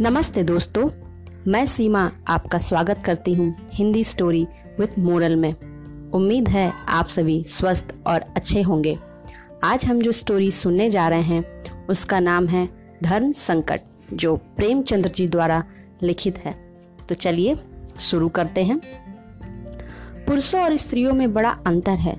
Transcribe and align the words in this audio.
नमस्ते 0.00 0.42
दोस्तों, 0.42 0.90
मैं 1.46 1.66
सीमा 1.66 2.10
आपका 2.28 2.58
स्वागत 2.58 3.02
करती 3.04 3.34
हूँ 3.34 3.56
हिंदी 3.72 4.04
स्टोरी 4.04 4.46
विथ 4.80 4.98
मोरल 4.98 5.36
में। 5.36 5.54
उम्मीद 6.10 6.48
है 6.48 6.72
आप 6.88 7.06
सभी 7.06 7.44
स्वस्थ 7.44 7.94
और 8.06 8.20
अच्छे 8.20 8.62
होंगे। 8.62 8.98
आज 9.64 9.84
हम 9.84 10.00
जो 10.00 10.12
स्टोरी 10.12 10.50
सुनने 10.50 10.90
जा 10.90 11.08
रहे 11.08 11.22
हैं, 11.22 11.62
उसका 11.86 12.20
नाम 12.20 12.46
है 12.46 12.68
धर्म 13.02 13.32
संकट, 13.32 13.80
जो 14.14 14.36
प्रेमचंद्र 14.36 15.10
जी 15.10 15.26
द्वारा 15.26 15.64
लिखित 16.02 16.38
है। 16.38 16.52
तो 17.08 17.14
चलिए 17.14 17.56
शुरू 18.00 18.28
करते 18.28 18.64
हैं। 18.64 18.80
पुरुषों 20.24 20.60
और 20.60 20.76
स्त्रियों 20.76 21.12
में 21.12 21.32
बड़ा 21.32 21.50
अंतर 21.50 21.98
है। 21.98 22.16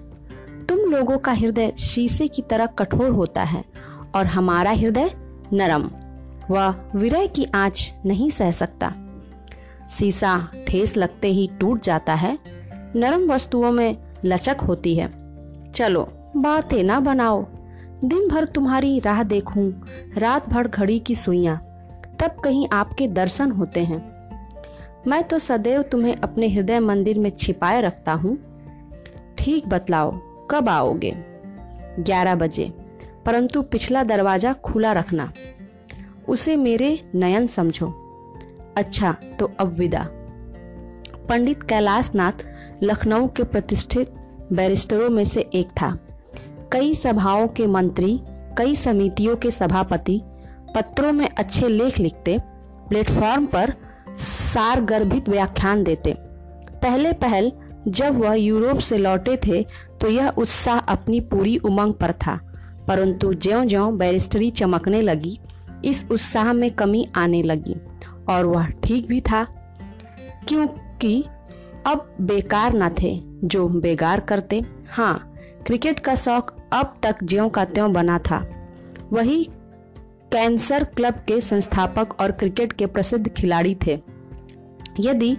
तुम 0.66 0.80
लोगों 0.80 1.18
का 1.18 1.32
हृदय 1.32 1.74
शीशे 1.80 2.28
की 2.28 2.42
तरह 2.42 2.66
कठोर 2.66 3.10
होता 3.10 3.44
है 3.44 3.64
और 4.16 4.26
हमारा 4.26 4.72
हृदय 4.72 5.12
नरम। 5.54 5.90
वह 6.52 6.76
विरय 6.96 7.28
की 7.28 7.46
आँच 7.56 7.92
नहीं 8.06 8.30
सह 8.30 8.52
सकता। 8.52 8.94
शीशा 9.98 10.38
ठेस 10.68 10.96
लगते 10.98 11.28
ही 11.28 11.50
टूट 11.60 11.82
जाता 11.82 12.14
है। 12.14 12.38
नरम 12.96 13.32
वस्तुओं 13.32 13.72
में 13.72 13.98
लचक 14.26 14.62
होती 14.62 14.96
है। 14.96 15.10
चलो, 15.72 16.04
बातें 16.38 16.84
ना 16.84 17.00
बनाओ। 17.00 17.46
दिन 18.06 18.28
भर 18.28 18.46
तुम्हारी 18.46 19.00
राह 19.00 19.24
देखूँ, 19.24 19.72
रात 20.18 20.50
भर 20.50 20.68
घड़ी 20.68 21.00
की 21.00 21.16
सुइयाँ, 21.16 21.58
तब 22.20 22.40
कहीं 22.44 22.68
आपके 22.74 23.08
दर्शन 23.08 23.52
होते 23.52 23.84
हैं। 23.84 24.02
मैं 25.08 25.24
तो 25.24 25.40
सदैव 25.40 25.82
तुम्हें 25.82 26.16
अपने 26.16 26.48
हृदय 26.48 26.80
मंदिर 26.80 27.20
में 27.20 27.30
छिपाए 27.30 27.82
रखता 27.82 28.14
हूँ। 28.14 28.38
ठीक 29.38 29.68
बतलाओ, 29.68 30.12
कब 30.52 30.70
आओगे? 30.70 31.14
ग्यारह 32.00 32.36
बजे, 32.36 32.72
परंतु 33.26 33.62
पिछला 33.62 34.04
दरवाज़ा 34.04 34.54
खुला 34.54 34.92
रखना। 34.92 35.32
उसे 36.30 36.56
मेरे 36.58 37.00
नयन 37.16 37.48
समझो। 37.48 37.88
अच्छा 38.78 39.12
तो 39.40 39.52
अब 39.60 39.74
विदा। 39.74 40.08
पंडित 41.30 41.64
कैलाश 41.64 42.12
नाथ 42.16 42.46
लखनऊ 42.84 43.28
के 43.28 43.44
प्रतिष्ठित 43.44 44.14
बैरिस्टरों 44.54 45.10
में 45.10 45.24
से 45.26 45.42
एक 45.54 45.70
था। 45.72 45.98
कई 46.72 46.94
सभाओं 46.94 47.48
के 47.48 47.68
मंत्री, 47.68 48.20
कई 48.58 48.76
समितियों 48.76 49.36
के 49.36 49.52
सभापति 49.52 50.22
पत्रों 50.76 51.12
में 51.14 51.28
अच्छे 51.30 51.68
लेख 51.68 52.00
लिखते, 52.00 52.38
प्लेटफॉर्म 52.90 53.46
पर 53.46 53.74
सार 54.20 54.82
गर्भित 54.82 55.30
व्याख्यान 55.30 55.84
देते। 55.84 56.16
पहले 56.74 57.12
पहल, 57.14 57.52
जब 57.88 58.18
वह 58.18 58.34
यूरोप 58.34 58.80
से 58.80 58.98
लौटे 58.98 59.38
थे 59.38 59.62
तो 60.02 60.10
यह 60.10 60.30
उत्साह 60.30 60.80
अपनी 60.80 61.20
पूरी 61.22 61.58
उमंग 61.60 61.94
पर 61.94 62.12
था, 62.14 62.40
परंतु 62.88 63.34
ज्यो 63.36 63.64
ज्यो 63.66 63.90
बैरिस्टरी 63.92 64.50
चमकने 64.52 65.02
लगी 65.02 65.40
इस 65.86 66.04
उत्साह 66.12 66.52
में 66.54 66.70
कमी 66.72 67.08
आने 67.16 67.42
लगी 67.44 67.76
और 68.30 68.46
वह 68.46 68.68
ठीक 68.84 69.08
भी 69.08 69.20
था, 69.22 69.44
क्योंकि 70.48 71.22
अब 71.88 72.16
बेकार 72.22 72.74
न 72.76 72.90
थे 72.94 73.16
जो 73.44 73.68
बेकार 73.70 74.20
करते। 74.22 74.62
हाँ 74.90 75.34
क्रिकेट 75.66 76.00
का 76.00 76.16
शौक 76.16 76.56
अब 76.74 76.96
तक 77.04 77.24
ज्यो 77.24 77.48
का 77.50 77.66
त्यों 77.66 77.92
बना 77.94 78.18
था। 78.22 78.38
वही 79.14 79.44
कैंसर 80.32 80.84
क्लब 80.86 81.24
के 81.28 81.40
संस्थापक 81.42 82.20
और 82.22 82.32
क्रिकेट 82.32 82.74
के 82.74 82.86
प्रसिद्ध 82.88 83.28
खिलाड़ी 83.30 83.76
थे। 83.86 84.00
यदि 85.00 85.38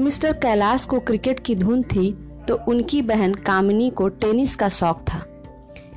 मिस्टर 0.00 0.32
कैलाश 0.32 0.84
को 0.84 1.00
क्रिकेट 1.00 1.40
की 1.40 1.54
धुन 1.54 1.82
थी 1.84 2.10
तो 2.48 2.58
उनकी 2.68 3.00
बहन 3.02 3.34
कामिनी 3.36 3.88
को 3.90 4.08
टेनिस 4.08 4.54
का 4.56 4.68
शौक 4.68 5.00
था। 5.02 5.24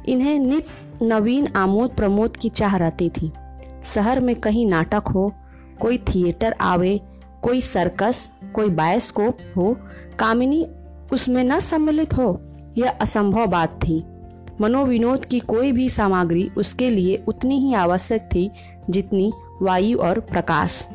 इन्हें 0.08 0.38
नित 0.40 0.68
नवीन 1.04 1.48
आमोद 1.56 1.96
प्रमोद 1.96 2.38
की 2.38 2.50
चाह 2.52 2.76
रहती 2.78 3.10
थी। 3.12 3.32
शहर 3.94 4.20
में 4.20 4.36
कहीं 4.36 4.66
नाटक 4.66 5.08
हो, 5.08 5.32
कोई 5.80 5.98
थिएटर 5.98 6.56
आवे, 6.62 7.00
कोई 7.42 7.62
सर्कस, 7.62 8.30
कोई 8.56 8.70
बायोस्कोप 8.70 9.38
हो, 9.58 9.76
कामिनी 10.20 10.68
उसमें 11.14 11.44
न 11.44 11.60
सम्मिलित 11.60 12.14
हो, 12.14 12.42
यह 12.78 12.90
असंभव 12.90 13.46
बात 13.48 13.80
थी। 13.84 14.04
मनोविनोद 14.62 15.26
की 15.26 15.40
कोई 15.40 15.72
भी 15.72 15.90
सामग्री 15.90 16.50
उसके 16.58 16.90
लिए 16.90 17.24
उतनी 17.28 17.60
ही 17.60 17.74
आवश्यक 17.74 18.30
थी 18.36 18.50
जितनी 18.90 19.32
वायु 19.62 19.98
और 19.98 20.20
प्रकाश। 20.20 20.88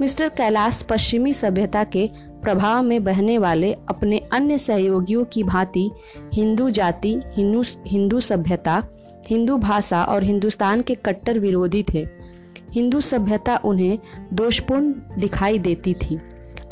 मिस्टर 0.00 0.28
कैलाश 0.28 0.82
पश्चिमी 0.82 1.32
सभ्यता 1.32 1.84
के 1.84 2.10
प्रभाव 2.42 2.82
में 2.82 3.04
बहने 3.04 3.38
वाले 3.38 3.72
अपने 3.72 4.18
अन्य 4.32 4.58
सहयोगियों 4.58 5.24
की 5.24 5.42
भांति 5.42 5.90
हिंदू 6.34 6.70
जाति, 6.70 7.20
हिंदू 7.32 7.64
हिंदू 7.86 8.20
सभ्यता, 8.20 8.82
हिंदू 9.26 9.56
भाषा 9.58 10.04
और 10.04 10.24
हिंदुस्तान 10.24 10.82
के 10.82 10.94
कट्टर 10.94 11.38
विरोधी 11.38 11.82
थे। 11.94 12.15
हिंदू 12.74 13.00
सभ्यता 13.00 13.56
उन्हें 13.64 13.98
दोषपूर्ण 14.32 14.92
दिखाई 15.18 15.58
देती 15.58 15.94
थी। 15.94 16.18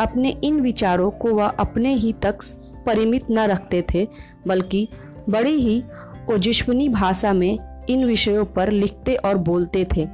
अपने 0.00 0.30
इन 0.44 0.60
विचारों 0.60 1.10
को 1.10 1.34
वह 1.34 1.46
अपने 1.48 1.92
ही 1.94 2.12
तक 2.12 2.38
परिमित 2.86 3.30
न 3.30 3.38
रखते 3.38 3.84
थे, 3.94 4.06
बल्कि 4.46 4.88
बड़ी 5.28 5.54
ही 5.54 5.82
ओजिश्वनी 6.30 6.88
भाषा 6.88 7.32
में 7.32 7.58
इन 7.88 8.04
विषयों 8.04 8.44
पर 8.44 8.70
लिखते 8.70 9.14
और 9.14 9.38
बोलते 9.38 9.86
थे। 9.96 10.08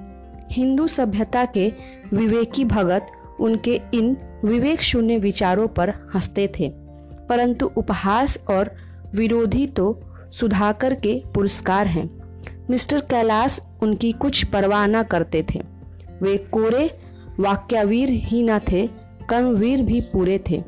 हिंदू 0.52 0.86
सभ्यता 0.86 1.44
के 1.44 1.72
विवेकी 2.12 2.64
भगत 2.64 3.06
उनके 3.40 3.80
इन 3.94 4.16
विवेक 4.44 4.82
शून्य 4.82 5.18
विचारों 5.18 5.66
पर 5.68 5.92
हँसते 6.14 6.46
थे, 6.58 6.68
परंतु 7.28 7.70
उपहास 7.76 8.38
और 8.50 8.74
विरोधी 9.14 9.66
तो 9.66 10.00
सुधाकर 10.32 10.94
के 10.94 11.22
पुरस्कार 11.34 11.86
हैं। 11.86 12.19
मिस्टर 12.70 13.00
कैलाश 13.00 13.60
उनकी 13.82 14.12
कुछ 14.12 14.44
परवाह 14.44 14.86
न 14.86 15.02
करते 15.02 15.46
थे। 15.54 15.62
वे 16.22 16.36
कोरे, 16.38 16.98
वाक्यावीर 17.40 18.10
ही 18.10 18.42
न 18.42 18.58
थे, 18.58 18.86
कर्मवीर 19.28 19.82
भी 19.82 20.00
पूरे 20.00 20.44
थे। 20.50 20.64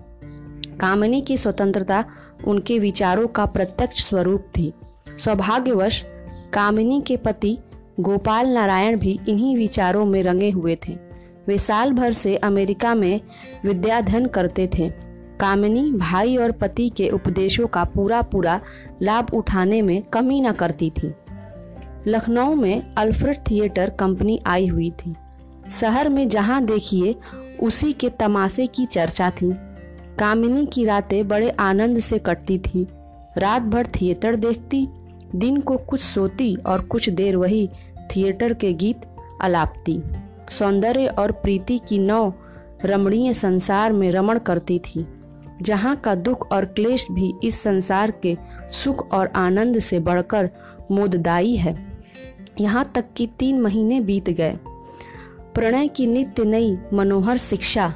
कामनी 0.81 1.21
की 1.21 1.37
स्वतंत्रता 1.37 2.05
उनके 2.47 2.79
विचारों 2.79 3.27
का 3.27 3.47
प्रत्यक्ष 3.47 4.09
स्वरूप 4.09 4.45
थी। 4.57 4.73
सौभाग्यवश, 5.25 6.05
कामिनी 6.53 7.01
के 7.01 7.17
पति 7.17 7.59
गोपाल 8.01 8.47
नारायण 8.47 8.99
भी 8.99 9.21
इन्हीं 9.29 9.57
विचारों 9.57 10.07
में 10.07 10.23
रंगे 10.23 10.51
हुए 10.51 10.79
थे। 10.89 10.99
वे 11.49 11.59
साल 11.59 11.93
भर 11.93 12.13
से 12.13 12.37
अमेरिका 12.37 12.95
में 12.95 13.21
विद्याधन 13.65 14.27
करते 14.27 14.71
थे। 14.79 14.93
कामिनी 15.41 15.93
भाई 15.93 16.37
और 16.37 16.53
पति 16.53 16.89
के 16.89 17.09
उपदेशों 17.09 17.67
का 17.67 17.85
पूरा 17.85 18.23
पूरा 18.23 18.61
लाभ 19.03 19.35
उठाने 19.35 19.83
में 19.83 20.03
कमी 20.03 20.41
न 20.41 20.53
करती 20.53 20.91
थी। 20.91 21.15
लखनऊ 22.09 22.55
में 22.55 22.95
अल्फ्रेड 22.95 23.39
थिएटर 23.51 23.91
कंपनी 23.91 24.41
आई 24.47 24.67
हुई 24.67 24.91
थी। 24.91 25.15
शहर 25.71 26.09
में 26.09 26.29
जहाँ 26.29 26.65
देखिए, 26.65 27.17
उसी 27.63 27.93
के 27.93 28.09
तमाशे 28.09 28.67
की 28.67 28.87
चर्चा 28.87 29.31
थी। 29.31 29.53
कामिनी 30.19 30.67
की 30.67 30.85
रातें 30.85 31.29
बड़े 31.29 31.51
आनंद 31.51 31.99
से 31.99 32.19
कटती 32.19 32.59
थी। 32.59 32.87
रात 33.39 33.63
भर 33.63 33.87
थिएटर 33.87 34.37
देखती, 34.37 34.89
दिन 35.35 35.61
को 35.61 35.77
कुछ 35.77 36.01
सोती 36.01 36.57
और 36.57 36.81
कुछ 36.81 37.09
देर 37.09 37.37
वही 37.37 37.71
थिएटर 38.17 38.55
के 38.55 38.73
गीत 38.73 39.01
अलापती। 39.41 40.03
सौंदर्य 40.51 41.07
और 41.07 41.33
प्रीति 41.33 41.81
की 41.89 41.99
नौ 41.99 42.33
रमणीय 42.85 43.35
संसार 43.35 43.93
में 43.93 44.11
रमण 44.11 44.39
करती 44.39 44.79
थी। 44.79 45.07
जहाँ 45.63 45.97
का 45.97 46.15
दुख 46.15 46.53
और 46.53 46.65
क्लेश 46.65 47.07
भी 47.11 47.35
इस 47.45 47.63
संसार 47.63 48.11
के 48.11 48.37
सुख 48.71 49.13
और 49.13 49.33
आनंद 49.37 49.79
से 49.79 49.99
बढ़कर 49.99 50.51
मोददाई 50.91 51.57
है। 51.57 51.92
यहाँ 52.61 52.91
तक 52.95 53.05
कि 53.17 53.27
तीन 53.39 53.61
महीने 53.61 54.01
बीत 54.01 54.31
गए। 54.31 54.59
प्रणय 55.55 55.89
की 55.89 56.07
नित्य 56.07 56.45
नई 56.45 56.77
मनोहर 56.93 57.39
शिक्षा 57.39 57.93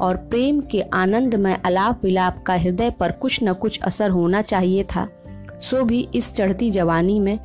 और 0.00 0.16
प्रेम 0.16 0.60
के 0.60 0.80
आनंद 0.80 1.34
में 1.34 1.54
अलाप 1.54 2.04
विलाप 2.04 2.42
का 2.42 2.54
हृदय 2.54 2.90
पर 2.90 3.12
कुछ 3.12 3.38
न 3.42 3.52
कुछ 3.52 3.80
असर 3.80 4.10
होना 4.10 4.42
चाहिए 4.42 4.84
था, 4.84 5.08
सो 5.60 5.82
भी 5.84 6.08
इस 6.14 6.34
चढ़ती 6.34 6.70
जवानी 6.70 7.20
में 7.20 7.38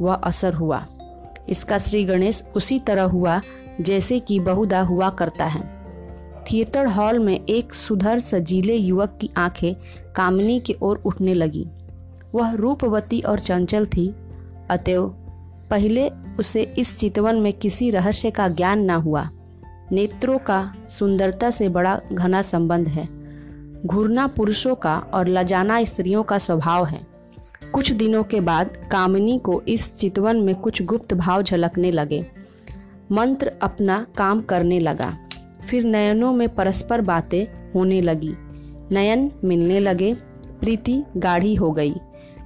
वह 0.00 0.14
असर 0.14 0.54
हुआ। 0.54 0.86
इसका 1.48 1.78
श्री 1.78 2.04
गणेश 2.04 2.42
उसी 2.56 2.78
तरह 2.78 3.02
हुआ, 3.02 3.40
जैसे 3.80 4.18
कि 4.18 4.40
बहुधा 4.40 4.80
हुआ 4.80 5.10
करता 5.10 5.44
है। 5.44 5.62
थिएटर 6.42 6.86
हॉल 6.86 7.18
में 7.18 7.44
एक 7.44 7.74
सुधर 7.74 8.20
सजीले 8.20 8.74
युवक 8.74 9.18
की 9.20 9.30
आँखें 9.36 9.74
कामिनी 10.14 10.60
की 10.60 10.76
ओर 10.82 11.02
उठने 11.06 11.34
लगी। 11.34 11.66
वह 12.34 12.52
रूपवती 12.52 13.20
और 13.20 13.38
चंचल 13.38 13.86
थी, 13.86 14.08
अतएव 14.70 15.14
पहले 15.70 16.10
उसे 16.38 16.74
इस 16.78 16.98
चितवन 16.98 17.36
में 17.36 17.52
किसी 17.52 17.90
रहस्य 17.90 18.30
का 18.30 18.48
ज्ञान 18.48 18.80
न 18.80 18.90
हुआ। 18.90 19.30
नेत्रों 19.92 20.38
का 20.38 20.74
सुंदरता 20.88 21.50
से 21.50 21.68
बड़ा 21.68 22.00
घना 22.12 22.42
संबंध 22.42 22.88
है। 22.88 23.08
घूरना 23.86 24.26
पुरुषों 24.26 24.74
का 24.74 24.98
और 24.98 25.28
लजाना 25.28 25.84
स्त्रियों 25.84 26.22
का 26.22 26.38
स्वभाव 26.38 26.84
है। 26.84 27.06
कुछ 27.72 27.92
दिनों 27.92 28.24
के 28.24 28.40
बाद 28.40 28.88
कामिनी 28.90 29.38
को 29.38 29.62
इस 29.68 29.96
चितवन 29.96 30.36
में 30.36 30.54
कुछ 30.54 30.82
गुप्त 30.82 31.14
भाव 31.14 31.42
झलकने 31.42 31.90
लगे। 31.90 32.26
मंत्र 33.12 33.52
अपना 33.62 34.06
काम 34.16 34.40
करने 34.40 34.80
लगा। 34.80 35.18
फिर 35.70 35.84
नयनों 35.84 36.32
में 36.32 36.54
परस्पर 36.54 37.00
बातें 37.00 37.72
होने 37.74 38.00
लगी। 38.00 38.34
नयन 38.92 39.32
मिलने 39.44 39.80
लगे। 39.80 40.14
प्रीति 40.60 41.02
गाढ़ी 41.16 41.54
हो 41.54 41.70
गई। 41.70 41.94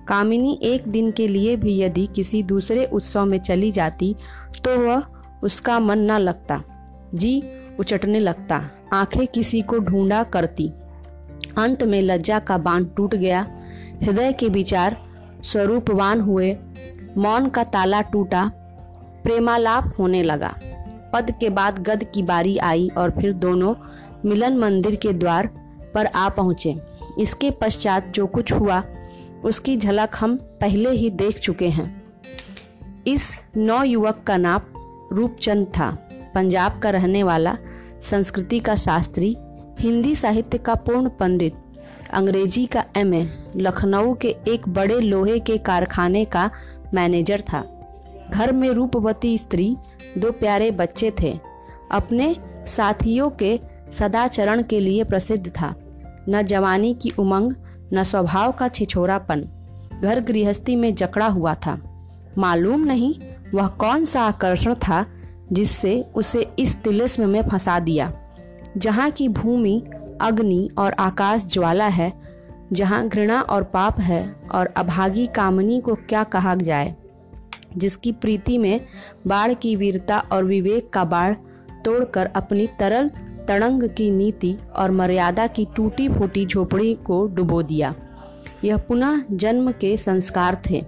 कामिनी 0.08 0.58
एक 0.62 0.88
दिन 0.88 1.10
के 1.10 1.28
लिए 1.28 1.56
भी 1.56 1.78
यदि 1.80 2.06
किसी 2.06 2.42
दूसरे 2.42 2.84
उत्सव 2.84 3.24
में 3.24 3.38
चली 3.38 3.70
जाती 3.70 4.16
तो 4.64 4.78
वह 4.78 5.02
उसका 5.42 5.80
मन 5.80 5.98
न 5.98 6.18
लगता। 6.18 6.62
जी, 7.14 7.42
उचटने 7.80 8.20
लगता। 8.20 8.70
आँखें 8.92 9.26
किसी 9.26 9.62
को 9.62 9.78
ढूंढा 9.78 10.22
करती। 10.22 10.72
अंत 11.58 11.82
में 11.82 12.02
लज्जा 12.02 12.38
का 12.38 12.58
बाँध 12.58 12.90
टूट 12.96 13.14
गया। 13.14 13.46
हृदय 14.02 14.32
के 14.32 14.48
विचार 14.48 14.96
स्वरूपवान 15.44 16.20
हुए। 16.20 16.56
मौन 17.16 17.48
का 17.48 17.64
ताला 17.64 18.00
टूटा। 18.00 18.50
प्रेमालाप 19.24 19.94
होने 19.98 20.22
लगा। 20.22 20.54
पद 21.12 21.30
के 21.30 21.50
बाद 21.50 21.78
गद 21.78 22.04
की 22.04 22.22
बारी 22.22 22.58
आई 22.58 22.88
और 22.98 23.10
फिर 23.10 23.32
दोनों 23.32 23.74
मिलन 24.24 24.56
मंदिर 24.56 24.94
के 24.94 25.12
द्वार 25.12 25.46
पर 25.94 26.06
आ 26.06 26.28
पहुँचे। 26.28 26.74
इसके 27.18 27.50
पश्चात 27.50 28.12
जो 28.14 28.26
कुछ 28.26 28.52
हुआ 28.52 28.82
उसकी 29.44 29.76
झलक 29.76 30.10
हम 30.20 30.36
पहले 30.36 30.90
ही 30.90 31.10
देख 31.10 31.38
चुके 31.38 31.68
हैं। 31.68 32.02
इस 33.06 33.44
नौ 33.56 33.82
युवक 33.82 34.22
का 34.26 34.36
नाम 34.36 34.60
रूपचंद 35.12 35.66
था। 35.66 36.08
पंजाब 36.34 36.78
का 36.78 36.90
रहने 36.90 37.22
वाला, 37.22 37.58
संस्कृति 38.02 38.60
का 38.60 38.74
शास्त्री, 38.74 39.36
हिंदी 39.80 40.14
साहित्य 40.14 40.58
का 40.58 40.74
पूर्ण 40.74 41.08
पंडित, 41.08 41.54
अंग्रेज़ी 42.12 42.66
का 42.66 42.84
एमए, 42.96 43.28
लखनऊ 43.56 44.14
के 44.14 44.36
एक 44.48 44.68
बड़े 44.68 45.00
लोहे 45.00 45.38
के 45.38 45.58
कारखाने 45.58 46.24
का 46.24 46.50
मैनेजर 46.94 47.40
था। 47.40 47.74
घर 48.30 48.52
में 48.52 48.68
रूपवती 48.68 49.38
स्त्री, 49.38 49.76
दो 50.18 50.32
प्यारे 50.32 50.70
बच्चे 50.70 51.12
थे। 51.22 51.38
अपने 51.92 52.36
साथियों 52.66 53.30
के 53.30 53.60
सदाचरण 53.92 54.62
के 54.62 54.80
लिए 54.80 55.04
प्रसिद्ध 55.04 55.50
था। 55.50 55.74
न 56.28 56.42
जवानी 56.42 56.94
की 56.94 57.10
उमंग 57.10 57.52
न 57.92 58.02
स्वभाव 58.02 58.52
का 58.52 58.68
छिछोरापन, 58.68 59.48
घर 60.02 60.20
गृहस्थी 60.20 60.76
में 60.76 60.94
जकड़ा 60.94 61.26
हुआ 61.26 61.54
था। 61.54 61.78
मालूम 62.38 62.84
नहीं 62.84 63.14
वह 63.54 63.68
कौन 63.68 64.04
सा 64.04 64.22
आकर्षण 64.22 64.74
था 64.74 65.06
जिससे 65.52 66.04
उसे 66.14 66.50
इस 66.58 66.76
तिलिस्म 66.76 67.28
में 67.28 67.48
फंसा 67.48 67.80
दिया। 67.80 68.12
जहाँ 68.76 69.10
की 69.10 69.28
भूमि, 69.28 69.84
अग्नि 70.20 70.70
और 70.78 70.92
आकाश 70.92 71.50
ज्वाला 71.52 71.86
है, 71.86 72.12
जहाँ 72.72 73.08
घृणा 73.08 73.40
और 73.40 73.62
पाप 73.62 74.00
है 74.00 74.36
और 74.54 74.66
अभागी 74.66 75.26
कामनी 75.26 75.80
को 75.80 75.94
क्या 75.94 76.24
कहा 76.24 76.54
जाए। 76.54 76.96
जिसकी 77.76 78.12
प्रीति 78.12 78.58
में 78.58 78.80
बाढ़ 79.26 79.54
की 79.54 79.76
वीरता 79.76 80.18
और 80.18 80.44
विवेक 80.44 80.90
का 80.90 81.04
बाढ़ 81.04 81.34
तोड़कर 81.84 82.26
अपनी 82.26 82.66
तरल 82.66 83.10
तड़ंग 83.48 83.82
की 83.82 84.10
नीति 84.10 84.56
और 84.76 84.90
मर्यादा 84.90 85.46
की 85.46 85.68
टूटी 85.76 86.08
फूटी 86.08 86.46
झोपड़ी 86.46 86.94
को 86.94 87.26
डुबो 87.26 87.62
दिया। 87.62 87.94
यह 88.64 88.76
पुनः 88.76 89.22
जन्म 89.32 89.72
के 89.72 89.96
संस्कार 89.96 90.62
थे। 90.70 90.84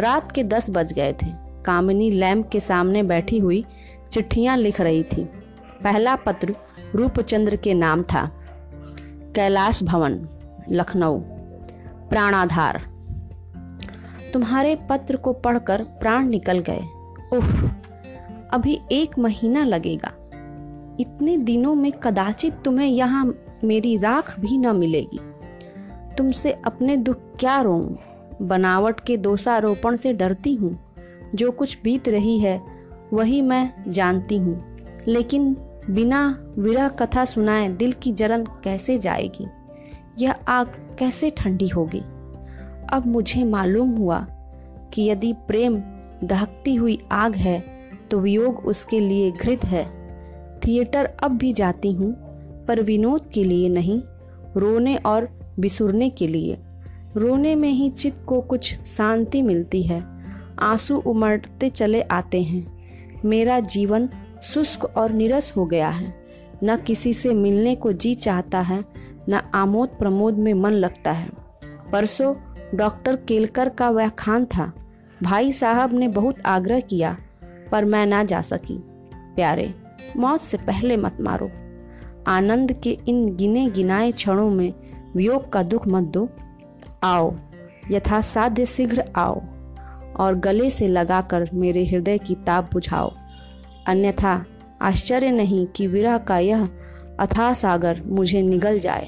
रात 0.00 0.32
के 0.32 0.44
दस 0.44 0.70
बज 0.70 0.92
गए 0.92 1.12
थे। 1.12 1.48
कामिनी 1.64 2.10
लैम्प 2.10 2.48
के 2.48 2.60
सामने 2.60 3.02
बैठी 3.02 3.38
हुई 3.38 3.64
चिट्ठियाँ 4.12 4.56
लिख 4.56 4.80
रही 4.80 5.02
थी। 5.02 5.24
पहला 5.84 6.16
पत्र 6.16 6.54
रूपचंद्र 6.94 7.56
के 7.56 7.74
नाम 7.74 8.02
था। 8.02 8.32
कैलाश 9.34 9.82
भवन, 9.82 10.28
लखनऊ। 10.70 11.18
प्राणाधार। 12.10 12.82
तुम्हारे 14.32 14.78
पत्र 14.90 15.16
को 15.16 15.32
पढ़कर 15.32 15.82
प्राण 15.82 16.26
निकल 16.26 16.58
गए। 16.58 16.80
उफ, 17.32 17.70
अभी 18.52 18.80
एक 18.92 19.18
महीना 19.18 19.64
लगेगा। 19.64 20.12
इतने 21.00 21.38
दिनों 21.38 21.74
में 21.74 21.92
कदाचित 21.92 22.54
तुम्हें 22.64 22.88
यहाँ 22.88 23.34
मेरी 23.64 23.96
राख 23.96 24.40
भी 24.40 24.58
न 24.58 24.76
मिलेगी। 24.76 25.20
तुमसे 26.18 26.52
अपने 26.52 26.96
दुख 26.96 27.16
क्या 27.40 27.60
रो 27.60 27.98
बनावट 28.42 29.00
के 29.00 29.16
दोषारोपण 29.16 29.96
से 29.96 30.12
डरती 30.12 30.54
हूँ। 30.54 30.80
जो 31.34 31.50
कुछ 31.50 31.78
बीत 31.84 32.08
रही 32.08 32.38
है, 32.38 32.62
वही 33.12 33.42
मैं 33.42 33.84
जानती 33.88 34.36
हूँ। 34.36 34.76
लेकिन 35.08 35.56
बिना 35.90 36.44
विरह 36.58 36.88
कथा 36.88 37.24
सुनाए 37.24 37.68
दिल 37.68 37.92
की 37.92 38.12
जलन 38.12 38.44
कैसे 38.44 38.98
जाएगी? 38.98 39.46
यह 40.18 40.34
आग 40.48 40.96
कैसे 40.98 41.30
ठंडी 41.30 41.68
होगी? 41.68 42.02
अब 42.92 43.02
मुझे 43.06 43.44
मालूम 43.44 43.96
हुआ 43.96 44.26
कि 44.92 45.10
यदि 45.10 45.32
प्रेम 45.32 45.76
दहकती 46.24 46.74
हुई 46.74 46.98
आग 47.12 47.34
है 47.34 47.64
तो 48.10 48.18
वियोग 48.18 48.58
उसके 48.58 49.00
लिए 49.00 49.30
घृत 49.30 49.64
है। 49.64 49.97
थिएटर 50.68 51.04
अब 51.22 51.30
भी 51.30 51.52
जाती 51.52 51.92
हूँ, 51.92 52.12
पर 52.66 52.82
विनोद 52.82 53.30
के 53.34 53.44
लिए 53.44 53.68
नहीं, 53.68 54.02
रोने 54.56 54.96
और 54.96 55.38
बिसुरने 55.58 56.10
के 56.10 56.26
लिए। 56.26 56.58
रोने 57.16 57.54
में 57.54 57.70
ही 57.70 57.90
चित्त 57.90 58.24
को 58.26 58.40
कुछ 58.40 58.78
शांति 58.78 59.42
मिलती 59.42 59.82
है। 59.82 60.04
आँसू 60.58 60.96
उमड़ते 60.96 61.70
चले 61.70 62.02
आते 62.02 62.42
हैं। 62.42 62.78
मेरा 63.24 63.60
जीवन 63.60 64.08
शुष्क 64.42 64.84
और 64.84 65.12
निरस 65.12 65.52
हो 65.56 65.66
गया 65.66 65.88
है। 65.88 66.14
न 66.64 66.76
किसी 66.76 67.14
से 67.14 67.34
मिलने 67.34 67.74
को 67.74 67.92
जी 67.92 68.14
चाहता 68.14 68.60
है, 68.60 68.84
न 69.28 69.34
आमोद 69.54 69.88
प्रमोद 69.88 70.34
में 70.34 70.54
मन 70.54 70.70
लगता 70.70 71.12
है। 71.12 71.28
परसों 71.92 72.34
डॉक्टर 72.74 73.16
केलकर 73.16 73.68
का 73.68 73.90
वह 73.90 74.08
खान 74.08 74.44
था। 74.44 74.72
भाई 75.22 75.52
साहब 75.52 75.92
ने 75.92 76.08
बहुत 76.08 76.36
आग्रह 76.46 76.80
किया, 76.80 77.16
पर 77.72 77.84
मैं 77.84 78.06
ना 78.06 78.24
जा 78.24 78.40
सकी। 78.40 78.78
प्यारे 79.14 79.74
मौत 80.16 80.40
से 80.40 80.56
पहले 80.56 80.96
मत 80.96 81.16
मारो। 81.20 81.50
आनंद 82.26 82.72
के 82.72 82.98
इन 83.08 83.36
गिने 83.36 83.70
गिनाए 83.70 84.12
क्षणों 84.12 84.50
में 84.50 84.74
वियोग 85.16 85.52
का 85.52 85.62
दुख 85.62 85.88
मत 85.88 86.02
दो। 86.02 86.28
आओ, 87.02 87.34
यथासाध्य 87.90 88.66
शीघ्र 88.66 89.04
आओ 89.16 89.40
और 90.16 90.34
गले 90.34 90.70
से 90.70 90.88
लगाकर 90.88 91.50
मेरे 91.54 91.86
हृदय 91.86 92.18
की 92.18 92.34
ताप 92.34 92.70
बुझाओ। 92.72 93.12
अन्यथा 93.86 94.46
आश्चर्य 94.82 95.30
नहीं 95.30 95.66
कि 95.66 95.86
विरह 95.86 96.18
का 96.18 96.38
यह 96.38 96.68
अथाह 97.20 97.54
सागर 97.54 98.02
मुझे 98.06 98.42
निगल 98.42 98.78
जाए। 98.78 99.06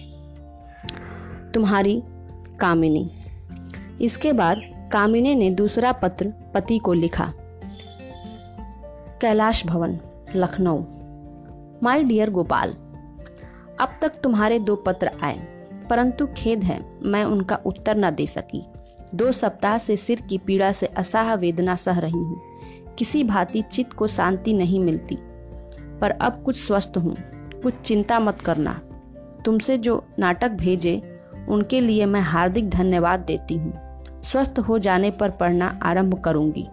तुम्हारी 1.55 2.03
कामिनी। 2.61 3.11
इसके 4.03 4.33
बाद 4.33 4.61
कामिनी 4.93 5.35
ने 5.35 5.51
दूसरा 5.51 5.93
पत्र 5.93 6.33
पति 6.55 6.79
को 6.79 6.93
लिखा। 6.93 7.33
कैलाश 9.21 9.67
भवन। 9.67 9.99
लखनऊ। 10.37 10.83
माय 11.83 12.03
डियर 12.03 12.31
गोपाल, 12.31 12.71
अब 13.81 13.99
तक 14.01 14.21
तुम्हारे 14.23 14.59
दो 14.59 14.77
पत्र 14.77 15.11
आए, 15.23 15.39
परंतु 15.91 16.27
खेद 16.37 16.65
है, 16.65 16.81
मैं 17.03 17.25
उनका 17.25 17.59
उत्तर 17.67 17.97
न 17.97 18.11
दे 18.11 18.27
सकी। 18.27 18.63
दो 19.15 19.33
सप्ताह 19.33 19.79
से 19.79 19.97
सिर 19.97 20.21
की 20.21 20.39
पीड़ा 20.39 20.73
से 20.73 20.87
असाह 20.87 21.35
वेदना 21.35 21.77
सह 21.77 21.99
रही 21.99 22.19
हूँ। 22.19 22.41
किसी 22.99 23.25
भांति 23.25 23.63
चित्त 23.63 23.93
को 23.93 24.07
शांति 24.07 24.53
नहीं 24.53 24.81
मिलती। 24.81 25.19
पर 26.01 26.11
अब 26.11 26.43
कुछ 26.43 26.57
स्वस्थ 26.57 26.93
हूँ, 26.97 27.15
कुछ 27.63 27.81
चिंता 27.81 28.21
मत 28.21 28.41
करना। 28.41 28.81
तुमसे 29.45 29.79
जो 29.79 30.03
नाटक 30.19 30.51
भेजे, 30.51 31.21
उनके 31.49 31.81
लिए 31.81 32.07
मैं 32.07 32.21
हार्दिक 32.21 32.71
धन्यवाद 32.71 33.21
देती 33.21 33.57
हूँ। 33.57 33.73
स्वस्थ 34.23 34.59
हो 34.59 34.79
जाने 34.79 35.11
पर 35.11 35.31
पढ़ना 35.31 35.79
आरंभ 35.83 36.21
करूँगी। 36.21 36.67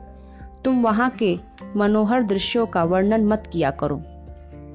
तुम 0.68 0.82
वहाँ 0.84 1.10
के 1.22 1.38
मनोहर 1.76 2.24
दृश्यों 2.24 2.66
का 2.66 2.84
वर्णन 2.84 3.26
मत 3.26 3.44
किया 3.54 3.70
करो। 3.74 4.02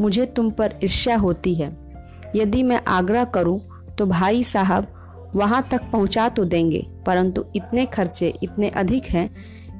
मुझे 0.00 0.24
तुम 0.26 0.48
पर 0.50 0.74
ईर्ष्या 0.82 1.16
होती 1.16 1.54
है। 1.54 1.70
यदि 2.36 2.62
मैं 2.62 2.80
आग्रह 2.88 3.24
करूँ 3.24 3.58
तो 3.98 4.06
भाई 4.06 4.42
साहब 4.44 4.86
वहाँ 5.34 5.60
तक 5.70 5.82
पहुँचा 5.92 6.28
तो 6.28 6.44
देंगे, 6.44 6.84
परंतु 7.06 7.44
इतने 7.56 7.84
खर्चे 7.86 8.32
इतने 8.42 8.68
अधिक 8.70 9.06
हैं 9.06 9.28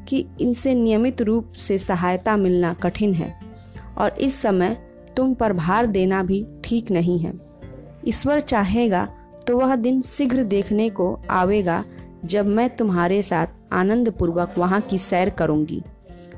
कि 0.05 0.25
इनसे 0.41 0.75
नियमित 0.75 1.23
रूप 1.23 1.53
से 1.59 1.79
सहायता 1.79 2.37
मिलना 2.37 2.73
कठिन 2.75 3.15
है, 3.15 3.33
और 3.99 4.19
इस 4.19 4.41
समय 4.43 4.77
तुम 5.17 5.33
पर 5.35 5.53
भार 5.53 5.87
देना 5.87 6.23
भी 6.23 6.45
ठीक 6.65 6.91
नहीं 6.91 7.19
है। 7.19 7.33
ईश्वर 8.09 8.41
चाहेगा 8.43 9.05
तो 9.47 9.57
वह 9.59 9.75
दिन 9.77 10.01
शीघ्र 10.03 10.43
देखने 10.45 10.89
को 10.91 11.15
आवेगा, 11.31 11.83
जब 12.25 12.47
मैं 12.47 12.69
तुम्हारे 12.77 13.23
साथ 13.23 13.47
आनंद 13.73 14.11
पूर्वक 14.11 14.55
वहाँ 14.59 14.81
की 14.81 14.99
सैर 14.99 15.31
करूँगी। 15.31 15.83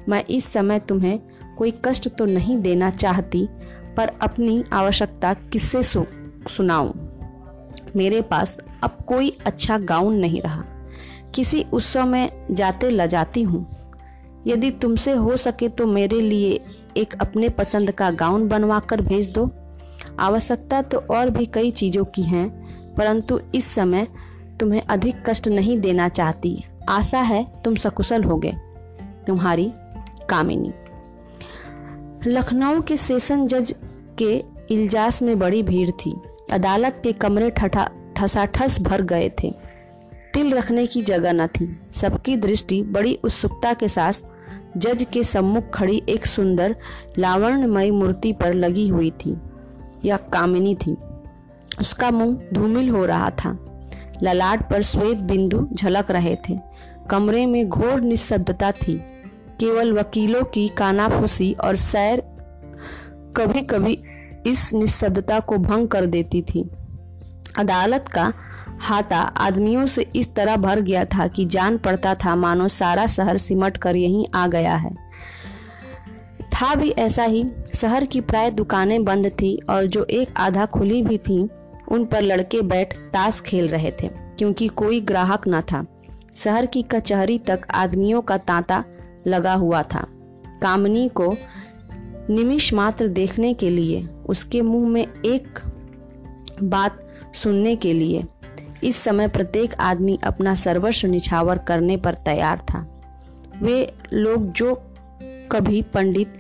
मैं 0.09 0.25
इस 0.25 0.53
समय 0.53 0.79
तुम्हें 0.79 1.21
कोई 1.59 1.73
कष्ट 1.85 2.09
तो 2.09 2.25
नहीं 2.25 2.57
देना 2.59 2.91
चाहती 2.91 3.49
पर 3.97 4.13
अपनी 4.23 4.65
आवश्यकता 4.73 5.35
किससे 5.35 5.83
सु, 5.83 6.05
सुनाऊं? 6.57 6.93
मेरे 7.97 8.23
पास 8.23 8.59
अब 8.83 8.97
कोई 9.07 9.39
अच्छा 9.47 9.79
गाउन 9.79 10.17
नहीं 10.17 10.43
रहा। 10.43 10.65
किसी 11.35 11.65
उत्सव 11.73 12.07
में 12.07 12.47
जाते 12.51 12.91
लजाती 12.91 13.43
हूँ। 13.43 13.67
यदि 14.47 14.71
तुमसे 14.71 15.13
हो 15.13 15.37
सके 15.37 15.69
तो 15.69 15.87
मेरे 15.87 16.21
लिए 16.21 16.61
एक 16.97 17.15
अपने 17.21 17.49
पसंद 17.49 17.91
का 17.91 18.11
गाउन 18.11 18.49
बनवा 18.49 18.79
कर 18.81 19.01
भेज 19.01 19.31
दो। 19.31 19.51
आवश्यकता 20.21 20.83
तो 20.83 20.99
और 20.99 21.31
भी 21.31 21.47
कई 21.47 21.71
चीज़ों 21.71 22.05
की 22.05 22.23
हैं 22.23 22.95
परंतु 22.95 23.41
इस 23.55 23.75
समय 23.75 24.07
तुम्हें 24.61 24.83
अधिक 24.83 25.23
कष्ट 25.27 25.49
नहीं 25.49 25.79
देना 25.81 26.09
चाहती। 26.09 26.65
आशा 26.89 27.21
है 27.21 27.47
तुम 27.65 27.75
सकुशल 27.75 28.25
होगे। 28.25 28.53
तुम्हारी 29.27 29.73
कामिनी। 30.31 30.73
लखनऊ 32.27 32.81
के 32.81 32.97
सेशन 32.97 33.47
जज 33.47 33.75
के 34.19 34.45
इल्जास 34.71 35.23
में 35.23 35.39
बड़ी 35.39 35.63
भीड़ 35.63 35.91
थी। 35.91 36.15
अदालत 36.53 37.01
के 37.03 37.13
कमरे 37.13 37.51
ठसाठस 38.17 38.81
भर 38.81 39.03
गए 39.03 39.29
थे। 39.29 39.55
तिल 40.35 40.55
रखने 40.55 40.87
की 40.87 41.03
जगह 41.03 41.33
न 41.33 41.47
थी। 41.47 41.81
सबकी 41.93 42.37
दृष्टि 42.37 42.83
बड़ी 42.83 43.19
उत्सुकता 43.25 43.75
के 43.75 43.89
साथ 43.89 44.13
जज 44.77 45.07
के 45.13 45.23
सम्मुख 45.23 45.71
खड़ी 45.71 46.03
एक 46.09 46.27
सुंदर, 46.27 46.77
लावण्यमयी 47.19 47.91
मूर्ति 47.91 48.33
पर 48.33 48.55
लगी 48.55 48.89
हुई 48.89 49.11
थी। 49.11 49.37
यह 50.05 50.17
कामिनी 50.17 50.75
थी। 50.75 50.97
उसका 51.81 52.11
मुँह 52.11 52.43
धूमिल 52.55 52.89
हो 52.89 53.07
रहा 53.07 53.31
था। 53.31 53.59
ललाट 54.23 54.71
पर 54.71 54.83
श्वेत 54.83 55.19
बिंदु 55.19 55.69
झलक 55.73 56.11
रहे 56.11 56.37
थे। 56.37 56.59
कमरे 57.11 57.47
में 57.47 57.69
घोर 57.69 58.01
निस्तब्धता 58.01 58.73
थी। 58.73 59.14
केवल 59.61 59.93
वकीलों 59.93 60.43
की 60.45 60.69
कानाफूसी 60.69 61.53
और 61.53 61.77
सैर 61.77 62.23
कभी 63.37 63.61
कभी 63.61 64.03
इस 64.47 64.73
निस्तब्धता 64.73 65.41
को 65.41 65.59
भंग 65.59 65.89
कर 65.89 66.07
देती 66.07 66.43
थी। 66.43 66.71
अदालत 67.59 68.09
का 68.09 68.33
हाथा 68.81 69.19
आदमियों 69.19 69.87
से 69.87 70.07
इस 70.17 70.35
तरह 70.35 70.57
भर 70.57 70.81
गया 70.81 71.05
था 71.05 71.27
कि 71.27 71.45
जान 71.45 71.79
पड़ता 71.79 72.15
था, 72.15 72.37
मानो 72.37 72.69
सारा 72.69 73.07
शहर 73.07 73.37
सिमट 73.37 73.77
कर 73.77 73.97
यहीं 73.97 74.27
आ 74.35 74.47
गया 74.47 74.77
है। 74.77 74.95
था 76.55 76.75
भी 76.75 76.91
ऐसा 76.91 77.25
ही, 77.25 77.45
शहर 77.75 78.05
की 78.05 78.21
प्राय 78.21 78.51
दुकानें 78.51 79.05
बंद 79.05 79.27
थी 79.27 79.61
और 79.71 79.87
जो 79.87 80.05
एक 80.05 80.29
आधा 80.37 80.67
खुली 80.67 81.03
भी 81.03 81.19
थी, 81.19 81.49
उन 81.89 82.05
पर 82.05 82.23
लड़के 82.23 82.63
बैठ 82.63 82.95
ताश 82.95 83.41
खेल 83.41 83.69
रहे 83.69 83.91
थे, 83.91 84.09
क्योंकि 84.09 84.69
कोई 84.69 85.01
ग्राहक 85.01 85.43
न 85.49 85.61
था। 85.61 85.87
शहर 86.35 86.67
की 86.67 86.83
कचहरी 86.83 87.39
तक 87.39 87.61
आदमियों 87.71 88.21
का 88.21 88.39
तांता 88.39 88.85
लगा 89.27 89.55
हुआ 89.55 89.83
था। 89.83 90.07
कामनी 90.63 91.09
को 91.09 91.37
निमिष 92.31 92.75
मात्र 92.75 93.09
देखने 93.09 93.55
के 93.55 93.71
लिए, 93.71 94.09
उसके 94.27 94.61
मुँह 94.61 94.89
में 94.89 95.07
एक 95.25 95.59
बात 96.63 97.09
सुनने 97.35 97.77
के 97.77 97.93
लिए। 97.93 98.25
इस 98.85 98.97
समय 98.97 99.29
प्रत्येक 99.29 99.75
आदमी 99.75 100.19
अपना 100.25 100.55
सर्वस्व 100.55 101.09
निछावर 101.09 101.59
करने 101.59 101.97
पर 101.97 102.15
तैयार 102.15 102.59
था। 102.59 103.03
वे 103.63 103.95
लोग 104.13 104.53
जो 104.53 104.83
कभी 105.53 105.83
पंडित 105.83 106.33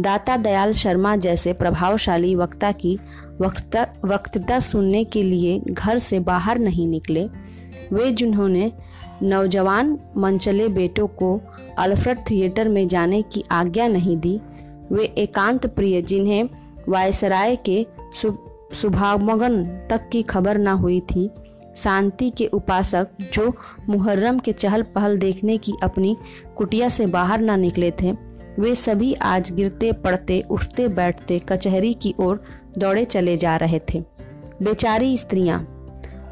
दाता 0.00 0.36
दयाल 0.36 0.72
शर्मा 0.72 1.16
जैसे 1.16 1.52
प्रभावशाली 1.52 2.34
वक्ता 2.34 2.72
की 2.72 2.98
वक्ता, 3.40 3.86
वक्तृता 4.04 4.60
सुनने 4.60 5.04
के 5.04 5.22
लिए 5.22 5.60
घर 5.68 5.98
से 5.98 6.20
बाहर 6.20 6.58
नहीं 6.58 6.86
निकले, 6.86 7.24
वे 7.92 8.12
जिन्होंने 8.12 8.72
नौजवान 9.22 9.98
मंचले 10.16 10.68
बेटों 10.68 11.06
को 11.06 11.40
अल्फ्रेड 11.78 12.18
थिएटर 12.30 12.68
में 12.68 12.86
जाने 12.88 13.22
की 13.22 13.44
आज्ञा 13.50 13.88
नहीं 13.88 14.16
दी। 14.16 14.40
वे 14.92 15.04
एकांत 15.04 15.66
प्रिय, 15.66 16.02
जिन्हें 16.02 16.48
वायसराय 16.88 17.56
के 17.56 17.86
सुभागमगन 18.80 19.64
तक 19.90 20.08
की 20.08 20.22
खबर 20.22 20.58
न 20.58 20.68
हुई 20.68 21.00
थी। 21.00 21.30
शांति 21.76 22.30
के 22.30 22.46
उपासक 22.46 23.08
जो 23.32 23.52
मुहर्रम 23.88 24.38
के 24.38 24.52
चहल 24.52 24.82
पहल 24.82 25.18
देखने 25.18 25.56
की 25.58 25.72
अपनी 25.82 26.16
कुटिया 26.56 26.88
से 26.88 27.06
बाहर 27.06 27.40
न 27.40 27.58
निकले 27.60 27.90
थे, 27.90 28.12
वे 28.58 28.74
सभी 28.74 29.12
आज 29.14 29.50
गिरते, 29.52 29.92
पड़ते, 29.92 30.44
उठते, 30.50 30.88
बैठते 30.88 31.38
कचहरी 31.38 31.92
की 31.94 32.14
ओर 32.20 32.42
दौड़े 32.78 33.04
चले 33.04 33.36
जा 33.36 33.56
रहे 33.56 33.80
थे। 33.94 34.02
बेचारी 34.62 35.16
स्त्रियाँ 35.16 35.71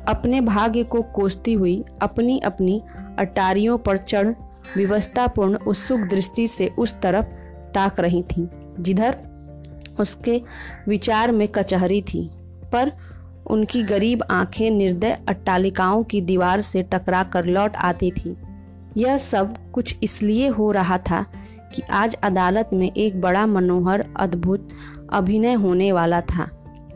अपने 0.09 0.41
भाग्य 0.41 0.83
को 0.85 1.03
कोसती 1.03 1.53
हुई 1.53 1.85
अपनी 2.03 2.39
अपनी 2.39 2.83
अटारियों 3.19 3.79
पर 3.79 3.97
चढ़ 3.97 4.29
व्यवस्थापूर्ण 4.77 5.59
उत्सुक 5.67 6.01
दृष्टि 6.01 6.49
से 6.49 6.73
उस 6.79 7.01
तरफ़ 7.01 7.25
ताक 7.73 8.01
रही 8.01 8.23
थीं, 8.23 8.47
जिधर 8.81 9.17
उसके 10.01 10.43
विचार 10.89 11.33
में 11.33 11.49
कचहरी 11.49 12.03
थी 12.03 12.31
पर 12.73 12.93
उनकी 13.47 13.83
गरीब 13.83 14.23
आँखें 14.31 14.71
निर्दय 14.71 15.19
अट्टालिकाओं 15.29 16.05
की 16.05 16.21
दीवार 16.21 16.61
से 16.61 16.83
टकरा 16.83 17.23
कर 17.23 17.45
लौट 17.45 17.77
आती 17.77 18.11
थी। 18.11 18.37
यह 18.97 19.19
सब 19.19 19.71
कुछ 19.73 19.97
इसलिए 20.03 20.49
हो 20.49 20.71
रहा 20.71 20.99
था 20.99 21.27
कि 21.75 21.83
आज 21.83 22.15
अदालत 22.15 22.71
में 22.73 22.93
एक 22.93 23.21
बड़ा 23.21 23.47
मनोहर 23.47 24.07
अद्भुत 24.17 24.69
अभिनय 25.13 25.53
होने 25.53 25.93
वाला 25.93 26.21
था 26.21 26.49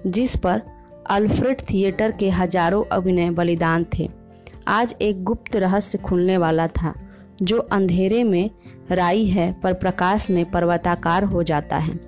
जिस 0.07 0.37
पर 0.37 0.63
अल्फ्रेड 1.07 1.61
थिएटर 1.61 2.13
के 2.13 2.29
हज़ारों 2.31 2.83
अभिनय 2.93 3.31
बलिदान 3.31 3.85
थे। 3.99 4.09
आज 4.69 4.95
एक 5.03 5.23
गुप्त 5.25 5.57
रहस्य 5.57 5.99
खुलने 5.99 6.37
वाला 6.37 6.67
था, 6.69 6.93
जो 7.43 7.59
अंधेरे 7.59 8.23
में 8.25 8.51
राई 8.91 9.25
है 9.25 9.53
पर 9.63 9.73
प्रकाश 9.73 10.29
में 10.31 10.45
पर्वताकार 10.51 11.25
हो 11.25 11.43
जाता 11.43 11.79
है। 11.79 11.99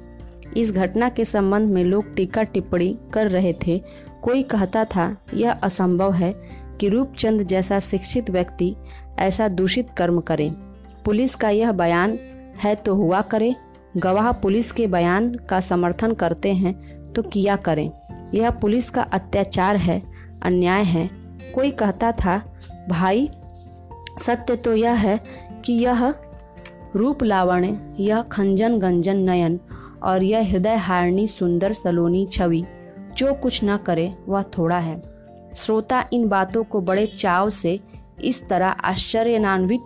इस 0.56 0.70
घटना 0.72 1.08
के 1.08 1.24
संबंध 1.24 1.70
में 1.70 1.82
लोग 1.84 2.14
टीका 2.14 2.42
टिप्पणी 2.42 2.96
कर 3.14 3.28
रहे 3.28 3.52
थे। 3.66 3.78
कोई 4.22 4.42
कहता 4.44 4.84
था, 4.84 5.16
यह 5.34 5.52
असंभव 5.52 6.12
है 6.12 6.32
कि 6.80 6.88
रूपचंद 6.88 7.42
जैसा 7.42 7.80
शिक्षित 7.80 8.30
व्यक्ति 8.30 8.74
ऐसा 9.18 9.48
दूषित 9.48 9.90
कर्म 9.90 10.20
करे। 10.20 10.50
पुलिस 11.04 11.34
का 11.34 11.50
यह 11.50 11.72
बयान 11.72 12.18
है 12.62 12.74
तो 12.74 12.94
हुआ 12.94 13.20
करे। 13.22 13.54
गवाह 13.96 14.32
पुलिस 14.32 14.72
के 14.72 14.86
बयान 14.86 15.32
का 15.48 15.60
समर्थन 15.60 16.12
करते 16.14 16.52
हैं 16.54 16.74
तो 17.12 17.22
किया 17.22 17.56
करें। 17.58 17.90
यह 18.34 18.50
पुलिस 18.50 18.90
का 18.90 19.02
अत्याचार 19.02 19.76
है, 19.76 20.02
अन्याय 20.42 20.82
है। 20.82 21.10
कोई 21.54 21.70
कहता 21.70 22.12
था, 22.12 22.58
भाई, 22.88 23.30
सत्य 24.20 24.56
तो 24.56 24.74
यह 24.74 24.92
है 24.92 25.20
कि 25.64 25.72
यह 25.72 26.14
रूप 26.96 27.22
लावण्य, 27.22 27.96
यह 28.00 28.22
खंजन 28.22 28.78
गंजन 28.78 29.16
नयन 29.16 29.60
और 30.02 30.22
यह 30.22 30.50
हृदय 30.50 30.74
हारनी 30.74 31.26
सुंदर 31.26 31.72
सलोनी 31.72 32.26
छवि, 32.26 32.64
जो 33.16 33.34
कुछ 33.34 33.60
न 33.64 33.76
करे, 33.76 34.14
वह 34.28 34.42
थोड़ा 34.42 34.78
है। 34.78 35.02
श्रोता 35.56 36.04
इन 36.12 36.28
बातों 36.28 36.64
को 36.64 36.80
बड़े 36.80 37.06
चाव 37.06 37.50
से 37.50 37.80
इस 38.24 38.48
तरह 38.48 38.66
आश्चर्यनान्वित 38.66 39.80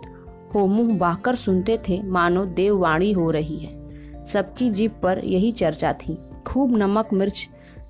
हो 0.55 0.67
मुँह 0.67 0.97
बाकर 0.97 1.35
सुनते 1.35 1.77
थे, 1.77 2.01
मानो 2.03 2.45
देववाणी 2.45 3.11
हो 3.11 3.31
रही 3.31 3.59
है। 3.59 3.81
सबकी 4.25 4.69
जीप 4.69 4.93
पर 5.03 5.21
यही 5.25 5.51
चर्चा 5.51 5.93
थी। 5.93 6.17
खूब 6.47 6.77
नमक 6.77 7.09
मिर्च 7.13 7.47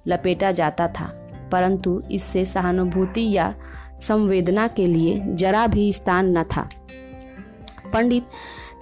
लपेटा 0.07 0.51
जाता 0.51 0.87
था, 0.89 1.05
परंतु 1.51 2.01
इससे 2.11 2.45
सहानुभूति 2.45 3.29
या 3.31 3.53
संवेदना 4.01 4.67
के 4.67 4.85
लिए 4.87 5.19
जरा 5.35 5.65
भी 5.67 5.91
स्थान 5.93 6.37
न 6.37 6.43
था। 6.45 6.67
पंडित 7.93 8.23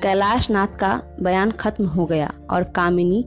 कैलाश 0.04 0.50
नाथ 0.50 0.78
का 0.80 1.02
बयान 1.22 1.52
खत्म 1.52 1.86
हो 1.86 2.06
गया 2.06 2.32
और 2.50 2.64
कामिनी 2.76 3.26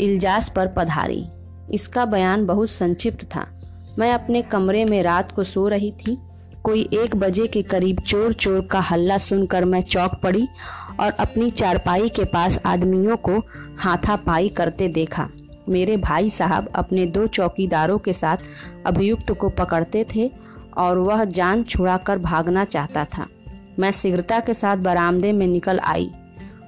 इल्जास 0.00 0.52
पर 0.56 0.68
पधारी। 0.68 1.24
इसका 1.72 2.04
बयान 2.04 2.46
बहुत 2.46 2.70
संक्षिप्त 2.70 3.24
था। 3.26 3.46
मैं 3.98 4.12
अपने 4.12 4.42
कमरे 4.42 4.84
में 4.84 5.02
रात 5.02 5.32
को 5.32 5.44
सो 5.44 5.66
रही 5.68 5.90
थी। 5.98 6.18
कोई 6.64 6.88
एक 6.94 7.16
बजे 7.16 7.46
के 7.46 7.62
करीब 7.62 8.00
चोर 8.00 8.32
चोर 8.32 8.66
का 8.70 8.80
हल्ला 8.80 9.18
सुनकर 9.18 9.64
मैं 9.64 9.82
चौक 9.82 10.20
पड़ी 10.22 10.46
और 11.00 11.12
अपनी 11.12 11.50
चारपाई 11.50 12.08
के 12.08 12.24
पास 12.24 12.58
आदमियों 12.66 13.16
को 13.16 13.38
हाथापाई 13.78 14.48
करते 14.48 14.88
देखा। 14.88 15.28
मेरे 15.68 15.96
भाई 15.96 16.30
साहब 16.30 16.68
अपने 16.74 17.06
दो 17.06 17.26
चौकीदारों 17.26 17.98
के 17.98 18.12
साथ 18.12 18.36
अभियुक्त 18.86 19.32
को 19.32 19.48
पकड़ते 19.48 20.06
थे 20.14 20.30
और 20.76 20.98
वह 20.98 21.24
जान 21.24 21.62
छुड़ाकर 21.62 22.18
भागना 22.18 22.64
चाहता 22.64 23.04
था। 23.04 23.26
मैं 23.78 23.92
शीघ्रता 23.92 24.40
के 24.40 24.54
साथ 24.54 24.76
बरामदे 24.76 25.32
में 25.32 25.46
निकल 25.46 25.78
आई। 25.78 26.10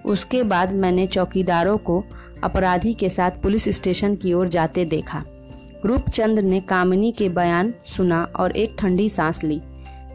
उसके 0.04 0.42
बाद 0.42 0.72
मैंने 0.72 1.06
चौकीदारों 1.06 1.76
को 1.76 2.04
अपराधी 2.44 2.94
के 2.94 3.08
साथ 3.08 3.30
पुलिस 3.30 3.68
स्टेशन 3.68 4.16
की 4.16 4.32
ओर 4.32 4.48
जाते 4.48 4.84
देखा। 4.84 5.24
रूपचंद 5.84 6.38
ने 6.38 6.60
कामिनी 6.60 7.12
के 7.12 7.28
बयान 7.28 7.74
सुना 7.96 8.28
और 8.36 8.56
एक 8.56 8.76
ठंडी 8.78 9.08
सांस 9.08 9.44
ली। 9.44 9.60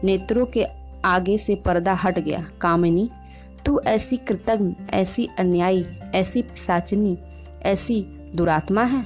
नेत्रों 0.04 0.46
के 0.46 0.66
आगे 1.04 1.38
से 1.38 1.54
पर्दा 1.54 1.92
हट 1.94 2.18
गया। 2.18 2.46
कामिनी, 2.60 3.10
तू 3.66 3.80
ऐसी 3.80 4.16
कृतज्ञ, 4.16 4.74
ऐसी 4.90 5.28
अन्यायी, 5.38 5.86
ऐसी 6.14 6.42
पिसाचनी 6.42 7.18
ऐसी 7.62 8.19
दुरात्मा 8.34 8.82
है। 8.82 9.04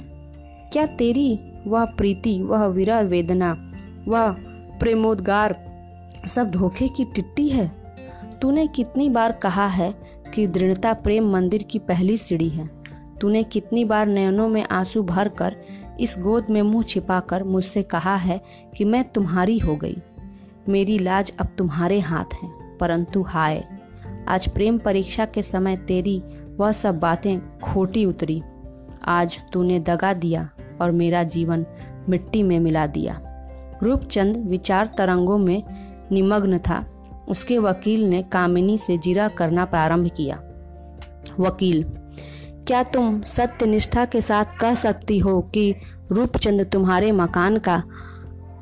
क्या 0.73 0.85
तेरी 0.85 1.39
वह 1.67 1.85
प्रीति, 1.85 2.41
वह 2.41 2.65
विरह 2.65 2.99
वेदना, 2.99 3.71
वह 4.07 4.31
प्रेमोद्गार 4.79 5.65
सब 6.27 6.51
धोखे 6.51 6.87
की 6.87 7.05
टिट्टी 7.05 7.49
है? 7.49 7.71
तूने 8.41 8.67
कितनी 8.67 9.09
बार 9.09 9.31
कहा 9.31 9.67
है 9.67 9.93
कि 10.33 10.47
दृढ़ता 10.47 10.93
प्रेम 10.93 11.31
मंदिर 11.31 11.63
की 11.63 11.79
पहली 11.79 12.17
सीढ़ी 12.17 12.49
है। 12.49 12.69
तूने 13.21 13.43
कितनी 13.43 13.85
बार 13.85 14.07
नयनों 14.07 14.47
में 14.49 14.65
आँसू 14.71 15.03
भर 15.03 15.27
कर 15.29 15.55
इस 15.99 16.15
गोद 16.19 16.45
में 16.49 16.61
मुँह 16.61 16.83
छिपाकर 16.83 17.43
मुझसे 17.43 17.83
कहा 17.83 18.15
है 18.15 18.41
कि 18.77 18.85
मैं 18.85 19.03
तुम्हारी 19.03 19.57
हो 19.57 19.75
गई। 19.75 19.97
मेरी 20.69 20.99
लाज 20.99 21.33
अब 21.39 21.47
तुम्हारे 21.57 21.99
हाथ 21.99 22.33
है, 22.43 22.77
परंतु 22.77 23.21
हाय, 23.21 23.63
आज 24.27 24.49
प्रेम 24.49 24.77
परीक्षा 24.77 25.25
के 25.25 25.41
समय 25.41 25.77
तेरी 25.77 26.23
वह 26.57 26.71
सब 26.71 26.99
बातें 26.99 27.59
खोटी 27.59 28.05
उतरी। 28.05 28.41
आज 29.05 29.37
तूने 29.53 29.79
दगा 29.79 30.13
दिया 30.13 30.49
और 30.81 30.91
मेरा 30.91 31.23
जीवन 31.23 31.65
मिट्टी 32.09 32.43
में 32.43 32.59
मिला 32.59 32.87
दिया। 32.87 33.21
रूपचंद 33.83 34.37
विचार 34.37 34.93
तरंगों 34.97 35.37
में 35.37 35.63
निमग्न 36.11 36.59
था। 36.59 36.85
उसके 37.27 37.57
वकील 37.57 38.09
ने 38.09 38.23
कामिनी 38.23 38.77
से 38.77 38.97
जिरा 38.97 39.27
करना 39.27 39.65
प्रारंभ 39.65 40.11
किया। 40.17 40.41
वकील, 41.39 41.83
क्या 42.67 42.83
तुम 42.83 43.21
सत्य 43.21 43.65
निष्ठा 43.65 44.05
के 44.05 44.21
साथ 44.21 44.45
कह 44.59 44.75
सकती 44.75 45.19
हो 45.19 45.41
कि 45.41 45.75
रूपचंद 46.11 46.65
तुम्हारे 46.65 47.11
मकान 47.11 47.57
का, 47.57 47.83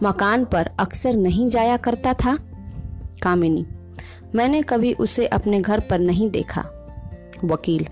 मकान 0.04 0.46
पर 0.46 0.70
अक्सर 0.80 1.14
नहीं 1.14 1.50
जाया 1.50 1.78
करता 1.78 2.14
था? 2.14 2.38
कामिनी, 3.22 3.66
मैंने 4.36 4.62
कभी 4.62 4.94
उसे 4.94 5.28
अपने 5.28 5.62
घर 5.62 5.80
पर 5.80 6.00
नहीं 6.00 6.30
देखा। 6.30 6.66
वकील, 7.46 7.88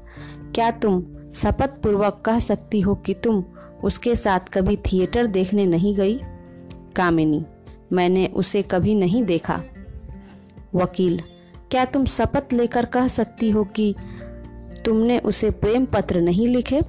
क्या 0.56 0.72
तुम 0.72 1.04
शपथ 1.34 1.70
पूर्वक 1.84 2.22
कह 2.26 2.40
सकती 2.40 2.82
हो 2.82 2.96
कि 2.96 3.14
तुम 3.14 3.44
उसके 3.84 4.16
साथ 4.16 4.40
कभी 4.54 4.76
थिएटर 4.78 5.28
देखने 5.28 5.66
नहीं 5.66 5.96
गई? 5.96 6.20
कामिनी, 6.96 7.46
मैंने 7.94 8.28
उसे 8.28 8.62
कभी 8.62 8.96
नहीं 8.96 9.24
देखा। 9.24 9.62
वकील, 10.76 11.22
क्या 11.72 11.86
तुम 11.86 12.06
शपथ 12.06 12.54
लेकर 12.54 12.86
कह 12.86 13.08
सकती 13.08 13.50
हो 13.50 13.64
कि 13.64 13.96
तुमने 14.86 15.20
उसे 15.20 15.50
प्रेम 15.52 15.86
पत्र 15.86 16.22
नहीं 16.22 16.48
लिखे? 16.48 16.82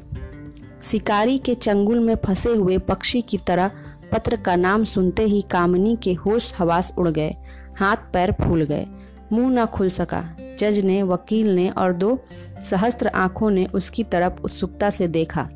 शिकारी 0.85 1.39
के 1.39 1.55
चंगुल 1.55 2.01
में 2.01 2.15
फंसे 2.15 2.55
हुए 2.55 2.79
पक्षी 2.79 3.21
की 3.21 3.39
तरह 3.39 3.71
पत्र 4.13 4.37
का 4.37 4.57
नाम 4.57 4.85
सुनते 4.85 5.23
ही 5.23 5.43
कामनी 5.43 5.97
के 5.97 6.13
होश 6.13 6.53
हवास 6.59 6.93
उड़ 6.99 7.09
गए, 7.09 7.35
हाथ 7.79 7.97
पैर 8.13 8.33
फूल 8.33 8.63
गए। 8.63 8.87
मुँह 9.33 9.51
न 9.51 9.67
खुल 9.67 9.91
सका। 9.91 10.25
जज 10.59 10.79
ने, 10.79 11.03
वकील 11.03 11.55
ने 11.55 11.69
और 11.71 11.93
दो 11.93 12.19
सहस्त्र 12.63 13.09
आँखों 13.09 13.51
ने 13.51 13.67
उसकी 13.67 14.05
तरफ़ 14.05 14.43
उत्सुकता 14.43 14.91
से 14.91 15.09
देखा। 15.09 15.49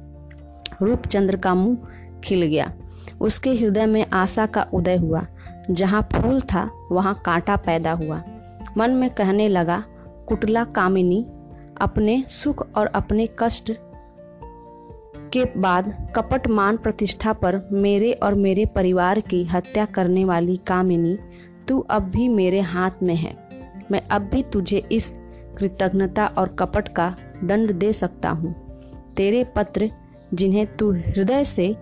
रूपचंद्र 0.82 1.36
का 1.36 1.54
मुँह 1.54 1.78
खिल 2.24 2.42
गया। 2.46 2.72
उसके 3.20 3.50
हृदय 3.50 3.86
में 3.86 4.06
आशा 4.12 4.46
का 4.46 4.66
उदय 4.74 4.96
हुआ। 4.96 5.26
जहाँ 5.70 6.02
फूल 6.02 6.40
था, 6.40 6.70
वहाँ 6.92 7.22
कांटा 7.24 7.56
पैदा 7.56 7.92
हुआ। 7.92 8.22
मन 8.78 8.90
में 8.90 9.10
कहने 9.10 9.48
लगा, 9.48 9.84
कुटला 10.28 10.64
कामिनी, 10.64 11.26
अपने 11.80 12.24
सुख 12.28 12.74
और 12.76 12.86
अपने 12.86 13.28
कष्ट 13.38 13.72
के 15.32 15.44
बाद 15.60 16.12
कपट 16.16 16.48
मान 16.48 16.76
प्रतिष्ठा 16.76 17.32
पर 17.32 17.68
मेरे 17.72 18.12
और 18.12 18.34
मेरे 18.34 18.66
परिवार 18.66 19.20
की 19.20 19.44
हत्या 19.44 19.84
करने 19.84 20.24
वाली 20.24 20.56
कामिनी, 20.56 21.18
तू 21.68 21.80
अब 21.80 22.02
भी 22.02 22.28
मेरे 22.28 22.60
हाथ 22.60 22.90
में 23.02 23.16
है। 23.16 23.36
मैं 23.90 24.00
अब 24.00 24.22
भी 24.22 24.42
तुझे 24.42 24.82
इस 24.92 25.14
कृतज्ञता 25.58 26.26
और 26.26 26.48
कपट 26.48 26.88
का 26.88 27.14
दंड 27.44 27.72
दे 27.72 27.92
सकता 27.92 28.30
हूँ। 28.30 28.54
तेरे 29.16 29.44
पत्र 29.56 29.90
जिन्हें 30.34 30.66
तू 30.76 30.92
हृदय 30.92 31.44
से 31.44 31.76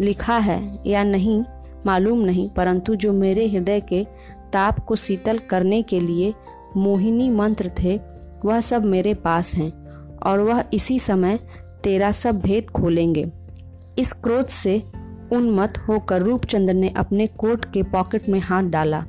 लिखा 0.00 0.38
है 0.38 0.60
या 0.86 1.02
नहीं, 1.04 1.42
मालूम 1.86 2.18
नहीं, 2.18 2.48
परंतु 2.50 2.94
जो 2.94 3.12
मेरे 3.12 3.48
हृदय 3.48 3.80
के 3.80 4.04
ताप 4.52 4.78
को 4.78 4.96
शीतल 4.96 5.38
करने 5.38 5.82
के 5.82 6.00
लिए 6.00 6.34
मोहिनी 6.76 7.28
मंत्र 7.30 7.70
थे, 7.82 8.00
वह 8.44 8.60
सब 8.60 8.84
मेरे 8.84 9.14
पास 9.14 9.52
हैं 9.54 9.70
और 10.18 10.40
वह 10.40 10.64
इसी 10.72 10.98
समय 10.98 11.38
तेरा 11.84 12.12
सब 12.12 12.40
भेद 12.40 12.70
खोलेंगे। 12.70 13.30
इस 13.98 14.12
क्रोध 14.12 14.46
से 14.46 14.82
उन्मत 15.32 15.78
होकर 15.78 16.22
रूपचंद्र 16.22 16.74
ने 16.74 16.88
अपने 16.88 17.26
कोट 17.26 17.64
के 17.72 17.82
पॉकेट 17.82 18.28
में 18.28 18.40
हाथ 18.40 18.62
डाला। 18.62 19.04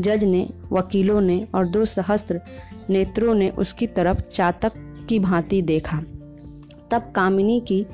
जज 0.00 0.24
ने, 0.24 0.48
वकीलों 0.72 1.20
ने 1.20 1.46
और 1.54 1.66
दो 1.66 1.84
सहस्त्र 1.84 2.40
नेत्रों 2.90 3.34
ने 3.34 3.50
उसकी 3.50 3.86
तरफ़ 3.86 4.20
चातक 4.20 4.72
की 5.08 5.18
भांति 5.18 5.62
देखा। 5.62 6.00
तब 6.90 7.12
कामिनी 7.14 7.60
की 7.60 7.86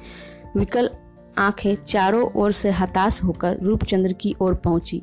विकल 0.56 0.90
आँखें 1.38 1.84
चारों 1.84 2.30
ओर 2.30 2.52
से 2.52 2.70
हताश 2.70 3.22
होकर 3.24 3.58
रूपचंद्र 3.62 4.12
की 4.12 4.34
ओर 4.40 4.54
पहुँची। 4.54 5.02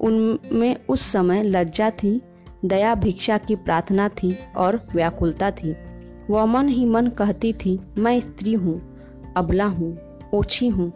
उनमें 0.00 0.76
उस 0.88 1.12
समय 1.12 1.42
लज्जा 1.42 1.90
थी, 1.90 2.20
दया 2.64 2.94
भिक्षा 2.94 3.38
की 3.38 3.56
प्रार्थना 3.56 4.08
थी 4.08 4.38
और 4.56 4.80
व्याकुलता 4.94 5.50
थी। 5.50 5.76
वह 6.30 6.44
मन 6.44 6.68
ही 6.68 6.86
मन 6.86 7.06
कहती 7.06 7.52
थी, 7.52 7.80
मैं 7.98 8.20
स्त्री 8.20 8.52
हूँ, 8.52 8.96
अबला 9.36 9.64
हूँ, 9.64 9.98
ओछी 10.34 10.68
हूँ। 10.68 10.92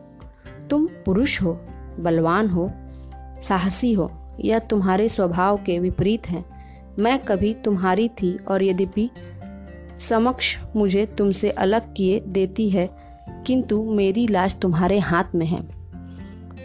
तुम 0.70 0.86
पुरुष 0.86 1.42
हो, 1.42 1.60
बलवान 2.00 2.48
हो, 2.48 2.70
साहसी 3.42 3.92
हो, 3.92 4.10
यह 4.40 4.58
तुम्हारे 4.58 5.08
स्वभाव 5.08 5.56
के 5.56 5.78
विपरीत 5.78 6.28
है। 6.28 6.53
मैं 6.98 7.18
कभी 7.18 7.52
तुम्हारी 7.54 8.08
थी 8.08 8.36
और 8.48 8.62
यद्यपि 8.62 9.08
समक्ष 10.00 10.56
मुझे 10.76 11.04
तुमसे 11.18 11.50
अलग 11.50 11.92
किए 11.94 12.20
देती 12.20 12.68
है, 12.70 12.88
किंतु 13.46 13.82
मेरी 13.84 14.26
लाश 14.26 14.56
तुम्हारे 14.62 14.98
हाथ 14.98 15.34
में 15.34 15.46
है। 15.46 15.62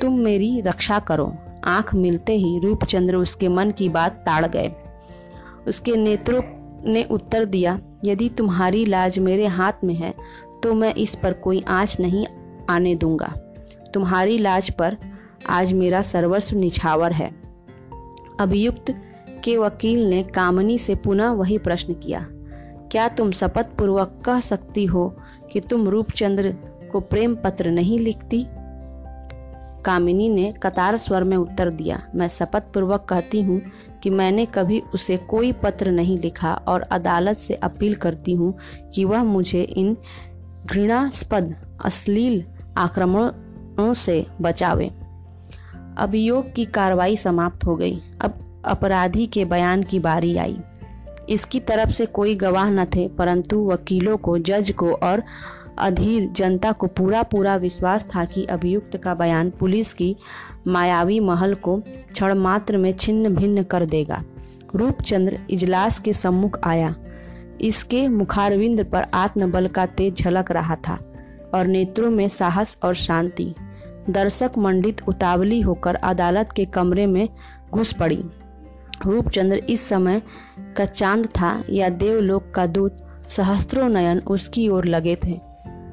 तुम 0.02 0.20
मेरी 0.20 0.60
रक्षा 0.62 1.00
करो। 1.00 1.34
आँख 1.66 1.94
मिलते 1.96 2.34
ही 2.34 2.60
रूपचंद्र 2.60 3.16
उसके 3.16 3.48
मन 3.48 3.72
की 3.72 3.90
बात 3.90 4.24
ताड़ 4.26 4.46
गए। 4.46 4.72
उसके 5.68 5.96
नेत्रों 5.96 6.42
ने 6.86 7.04
उत्तर 7.04 7.46
दिया, 7.46 7.80
यदि 8.06 8.30
तुम्हारी 8.30 8.86
लाज 8.86 9.20
मेरे 9.20 9.46
हाथ 9.48 9.84
में 9.84 9.94
है 9.96 10.14
तो 10.64 10.74
मैं 10.74 10.94
इस 10.94 11.16
पर 11.16 11.34
कोई 11.34 11.64
आँच 11.68 12.00
नहीं 12.00 12.26
आने 12.70 12.96
दूँगा। 12.96 13.34
तुम्हारी 13.94 14.38
लाज 14.38 14.70
पर 14.70 14.98
आज 15.50 15.74
मेरा 15.74 16.02
सर्वस्व 16.02 16.58
निछावर 16.58 17.12
है। 17.12 17.30
अभियुक्त 18.40 18.96
के 19.44 19.58
वकील 19.58 20.10
ने 20.10 20.22
कामनी 20.26 20.78
से 20.78 20.96
पुनः 20.96 21.32
वही 21.32 21.58
प्रश्न 21.58 21.94
किया, 21.94 22.26
क्या 22.92 23.08
तुम 23.08 23.32
शपथ 23.32 23.76
पूर्वक 23.78 24.22
कह 24.26 24.40
सकती 24.40 24.86
हो 24.86 25.08
कि 25.52 25.60
तुम 25.60 25.88
रूपचंद्र 25.88 26.52
को 26.92 27.00
प्रेम 27.00 27.36
पत्र 27.36 27.72
नहीं 27.72 28.00
लिखती? 28.00 28.46
कामिनी 29.86 30.30
ने 30.30 30.52
कतार 30.64 30.98
स्वर 30.98 31.24
में 31.24 31.36
उत्तर 31.38 31.72
दिया, 31.72 32.02
मैं 32.16 32.28
शपथ 32.28 32.74
पूर्वक 32.74 33.06
कहती 33.10 33.42
हूँ 33.42 33.62
कि 34.04 34.10
मैंने 34.10 34.46
कभी 34.46 34.80
उसे 34.94 35.18
कोई 35.30 35.52
पत्र 35.54 35.92
नहीं 35.92 36.18
लिखा 36.20 36.54
और 36.68 36.82
अदालत 36.82 37.38
से 37.38 37.56
अपील 37.56 37.96
करती 37.96 38.34
हूँ 38.34 38.54
कि 38.94 39.06
वह 39.06 39.24
मुझे 39.24 39.62
इन 39.62 39.96
घृणास्पद, 40.66 41.56
अश्लील 41.86 42.44
आक्रमणों 42.78 43.94
से 43.94 44.26
बचावे। 44.42 44.92
अभियोग 45.98 46.54
की 46.54 46.66
कार्रवाई 46.66 47.16
समाप्त 47.16 47.66
हो 47.66 47.76
गई। 47.76 48.00
अब 48.22 48.40
अपराधी 48.70 49.26
के 49.26 49.46
बयान 49.46 49.84
की 49.84 50.00
बारी 50.00 50.38
आई। 50.38 50.60
इसकी 51.30 51.60
तरफ़ 51.60 51.92
से 51.92 52.06
कोई 52.06 52.36
गवाह 52.36 52.70
न 52.70 52.86
थे, 52.86 53.08
परंतु 53.08 53.68
वकीलों 53.68 54.18
को, 54.18 54.38
जज 54.38 54.72
को 54.72 54.94
और 54.94 55.24
अधीर 55.78 56.30
जनता 56.32 56.72
को 56.72 56.88
पूरा 56.88 57.24
पूरा 57.24 57.56
विश्वास 57.56 58.08
था 58.16 58.26
कि 58.26 58.46
अभियुक्त 58.46 58.98
का 58.98 59.14
बयान 59.14 59.50
पुलिस 59.50 59.94
की 59.94 60.16
मायावी 60.68 61.20
महल 61.20 61.54
को 61.54 61.78
क्षण 62.12 62.34
मात्र 62.34 62.78
में 62.78 62.94
छिन्न 62.94 63.36
भिन्न 63.36 63.64
कर 63.64 63.86
देगा। 63.86 64.24
रूपचंद्र 64.76 65.40
इजलास 65.50 66.00
के 66.00 66.14
सम्मुख 66.14 66.60
आया। 66.64 66.96
इसके 67.62 68.08
मुखारविंद 68.08 68.84
पर 68.86 69.06
आत्मबल 69.14 69.68
का 69.68 69.86
तेज 69.86 70.16
झलक 70.16 70.52
रहा 70.52 70.76
था 70.76 71.00
और 71.54 71.68
नेत्रों 71.68 72.12
में 72.12 72.28
साहस 72.28 72.78
और 72.84 72.96
शांति। 72.96 73.54
दर्शक 74.10 74.52
मंडित 74.58 75.02
उतावली 75.08 75.62
होकर 75.62 75.96
अदालत 75.96 76.52
के 76.56 76.66
कमरे 76.66 77.08
में 77.08 77.30
घुस 77.72 77.94
पड़ी। 77.94 78.24
रूपचंद्र 79.06 79.58
इस 79.58 79.90
समय 79.90 80.22
का 80.78 80.86
चाँद 80.86 81.26
था 81.26 81.64
या 81.70 81.90
देवलोक 81.90 82.52
का 82.56 82.66
दूत, 82.66 82.98
सहस्त्रों 83.30 83.90
नयन 83.90 84.20
उसकी 84.20 84.70
ओर 84.70 84.86
लगे 84.86 85.16
थे। 85.16 85.40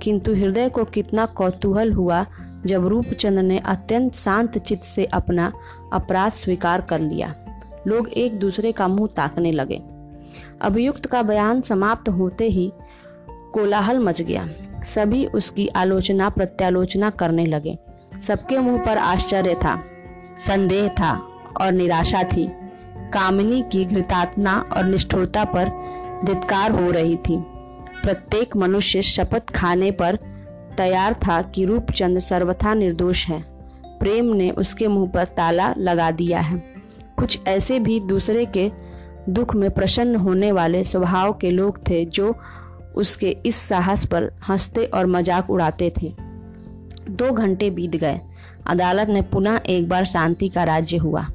किंतु 0.03 0.35
हृदय 0.35 0.69
को 0.69 0.85
कितना 0.85 1.27
कौतूहल 1.27 1.93
हुआ 1.93 2.27
जब 2.67 2.87
रूपचंद्र 2.87 3.43
ने 3.43 3.59
अत्यंत 3.59 4.15
शांत 4.15 4.59
चित्त 4.59 4.85
से 4.85 5.05
अपना 5.05 5.53
अपराध 5.93 6.33
स्वीकार 6.33 6.81
कर 6.81 7.01
लिया। 7.01 7.35
लोग 7.87 8.09
एक 8.09 8.39
दूसरे 8.39 8.73
का 8.73 8.89
मुँह 8.89 9.09
ताकने 9.17 9.53
लगे। 9.53 9.83
अभियुक्त 10.61 11.07
का 11.07 11.23
बयान 11.23 11.61
समाप्त 11.61 12.09
होते 12.09 12.49
ही 12.49 12.73
कोलाहल 13.31 13.99
मच 13.99 14.23
गया। 14.23 14.49
सभी 14.83 15.27
उसकी 15.27 15.69
आलोचना 15.69 16.29
प्रत्यालोचना 16.29 17.11
करने 17.11 17.47
लगे। 17.47 17.79
सबके 18.23 18.59
मुँह 18.59 18.85
पर 18.85 18.99
आश्चर्य 18.99 19.55
था, 19.55 19.85
संदेह 20.47 20.89
था 20.89 21.29
और 21.61 21.73
निराशा 21.73 22.23
थी। 22.23 22.51
कामिनी 23.13 23.63
की 23.73 23.85
घृतात्मा 23.85 24.53
और 24.77 24.85
निष्ठुरता 24.85 25.45
पर 25.45 25.69
धित्कार 26.25 26.71
हो 26.71 26.91
रही 26.91 27.17
थी। 27.17 27.37
प्रत्येक 28.03 28.57
मनुष्य 28.57 29.03
शपथ 29.03 29.51
खाने 29.51 29.91
पर 29.91 30.17
तैयार 30.77 31.15
था 31.15 31.43
कि 31.43 31.65
रूपचंद 31.65 32.19
सर्वथा 32.19 32.75
निर्दोष 32.75 33.27
है। 33.27 33.45
प्रेम 34.01 34.25
ने 34.25 34.51
उसके 34.51 34.89
मुँह 34.89 35.09
पर 35.09 35.25
ताला 35.25 35.75
लगा 35.79 36.11
दिया 36.11 36.41
है। 36.41 36.59
कुछ 37.19 37.39
ऐसे 37.47 37.79
भी 37.79 38.01
दूसरे 38.01 38.45
के 38.47 38.71
दुख 39.29 39.55
में 39.55 39.71
प्रसन्न 39.71 40.17
होने 40.17 40.53
वाले 40.53 40.85
स्वभाव 40.85 41.33
के 41.33 41.51
लोग 41.51 41.79
थे 41.91 42.05
जो 42.05 42.35
उसके 42.97 43.37
इस 43.47 43.57
साहस 43.57 44.07
पर 44.07 44.31
हँसते 44.49 44.85
और 44.85 45.07
मज़ाक 45.07 45.51
उड़ाते 45.51 45.93
थे। 46.03 46.13
दो 47.11 47.33
घंटे 47.33 47.71
बीत 47.71 47.97
गए। 47.97 48.21
अदालत 48.67 49.09
में 49.09 49.31
पुनः 49.31 49.61
एक 49.69 49.89
बार 49.89 50.05
शांति 50.05 50.49
का 50.49 50.65
राज्य 50.65 50.97
हुआ। 50.97 51.27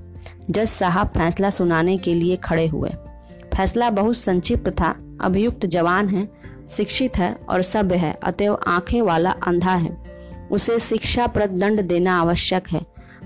जज 0.50 0.68
साहब 0.68 1.08
फैसला 1.08 1.50
सुनाने 1.50 1.98
के 1.98 2.14
लिए 2.14 2.36
खड़े 2.36 2.68
हुए। 2.68 2.90
फैसला 3.56 3.90
बहुत 3.90 4.18
संक्षिप्त 4.18 4.70
था, 4.70 4.96
अभियुक्त 5.22 5.66
जवान 5.66 6.10
है, 6.10 6.28
शिक्षित 6.70 7.18
है 7.18 7.34
और 7.50 7.62
सभ्य 7.62 7.96
है, 7.96 8.20
अतएव 8.24 8.58
आँखें 8.68 9.02
वाला 9.02 9.32
अंधा 9.32 9.74
है। 9.74 9.98
उसे 10.52 10.80
शिक्षा 10.80 11.28
प्रद 11.28 11.50
दंड 11.50 11.82
देना 11.82 12.20
आवश्यक 12.22 12.68
है। 12.68 12.82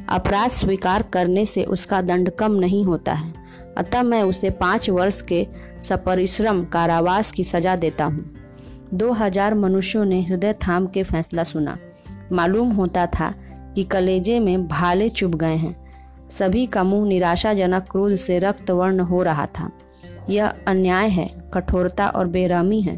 अपराध 0.10 0.52
स्वीकार 0.52 1.02
करने 1.02 1.46
से 1.46 1.64
उसका 1.64 2.02
दंड 2.02 2.30
कम 2.30 2.52
नहीं 2.52 2.86
होता 2.86 3.14
है। 3.14 3.34
अतः 3.78 4.04
मैं 4.04 4.24
उसे 4.24 4.50
पाँच 4.50 4.90
वर्ष 4.90 5.22
के 5.22 5.48
सपरिश्रम 5.84 6.64
कारावास 6.64 7.32
की 7.32 7.44
सजा 7.44 7.76
देता 7.76 8.06
हूँ। 8.06 8.36
दो 8.94 9.12
हज़ार 9.12 9.54
मनुष्यों 9.54 10.06
ने 10.06 10.22
हृदय 10.22 10.54
थाम 10.54 10.88
के 10.88 11.04
फैसला 11.04 11.44
सुना। 11.44 11.78
मालूम 12.32 12.72
होता 12.72 13.06
था 13.06 13.34
कि 13.76 13.84
कलेजे 13.84 14.40
में 14.40 14.68
भाले 14.68 15.10
चुभ 15.10 15.36
गए 15.36 15.56
हैं। 15.56 15.85
सभी 16.32 16.66
का 16.66 16.84
मुँह 16.84 17.08
निराशाजनक, 17.08 17.88
क्रोध 17.92 18.16
से 18.16 18.40
रक्त 18.40 18.72
वर्ण 18.72 19.00
हो 19.00 19.24
रहा 19.24 19.46
था। 19.46 19.72
यह 20.30 20.54
अन्याय 20.68 21.10
है, 21.10 21.30
कठोरता 21.54 22.08
और 22.08 22.28
बेरहमी 22.28 22.82
है, 22.82 22.96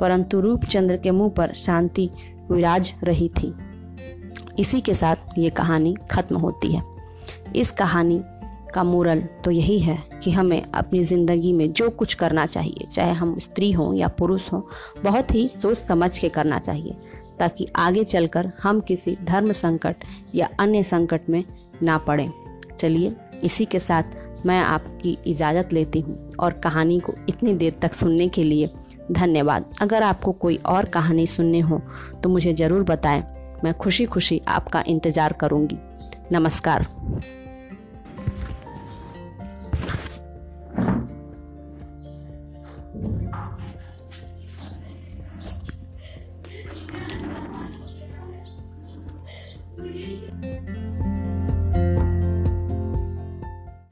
परंतु 0.00 0.40
रूपचंद्र 0.40 0.96
के 0.96 1.10
मुँह 1.10 1.30
पर 1.30 1.52
शांति 1.54 2.08
विराज 2.50 2.92
रही 3.04 3.28
थी। 3.28 3.54
इसी 4.58 4.80
के 4.80 4.94
साथ 4.94 5.38
ये 5.38 5.50
कहानी 5.50 5.94
खत्म 6.10 6.36
होती 6.36 6.72
है। 6.72 6.82
इस 7.56 7.70
कहानी 7.70 8.20
का 8.74 8.82
मोरल 8.84 9.20
तो 9.44 9.50
यही 9.50 9.78
है 9.78 9.98
कि 10.22 10.30
हमें 10.30 10.62
अपनी 10.62 11.02
ज़िंदगी 11.02 11.52
में 11.52 11.72
जो 11.72 11.90
कुछ 11.90 12.14
करना 12.14 12.46
चाहिए, 12.46 12.86
चाहे 12.86 13.12
हम 13.12 13.38
स्त्री 13.38 13.70
हों 13.72 13.94
या 13.94 14.08
पुरुष 14.08 14.52
हों, 14.52 14.60
बहुत 15.04 15.34
ही 15.34 15.46
सोच 15.48 15.78
समझ 15.78 16.18
के 16.18 16.28
करना 16.28 16.58
चाहिए, 16.58 16.96
ताकि 17.38 17.66
आगे 17.76 18.04
चलकर 18.04 18.50
हम 18.62 18.80
किसी 18.80 19.16
धर्म 19.24 19.52
संकट 19.52 20.04
या 20.34 20.48
अन्य 20.60 20.82
संकट 20.82 21.28
में 21.30 21.44
ना 21.82 21.98
पड़ें। 21.98 22.28
चलिए, 22.78 23.14
इसी 23.44 23.64
के 23.64 23.78
साथ 23.78 24.16
मैं 24.46 24.58
आपकी 24.60 25.16
इजाज़त 25.26 25.72
लेती 25.72 26.00
हूँ 26.00 26.16
और 26.36 26.52
कहानी 26.54 26.98
को 27.00 27.14
इतनी 27.28 27.54
देर 27.54 27.74
तक 27.82 27.92
सुनने 27.94 28.28
के 28.28 28.42
लिए 28.42 28.70
धन्यवाद। 29.12 29.72
अगर 29.82 30.02
आपको 30.02 30.32
कोई 30.34 30.56
और 30.66 30.84
कहानी 30.84 31.26
सुनने 31.26 31.60
हो 31.60 31.80
तो 32.22 32.28
मुझे 32.28 32.52
ज़रूर 32.52 32.82
बताएँ। 32.84 33.22
मैं 33.64 33.74
खुशी 33.74 34.06
खुशी 34.06 34.40
आपका 34.48 34.84
इंतज़ार 34.86 35.32
करूँगी। 35.32 35.78
नमस्कार। 36.32 36.86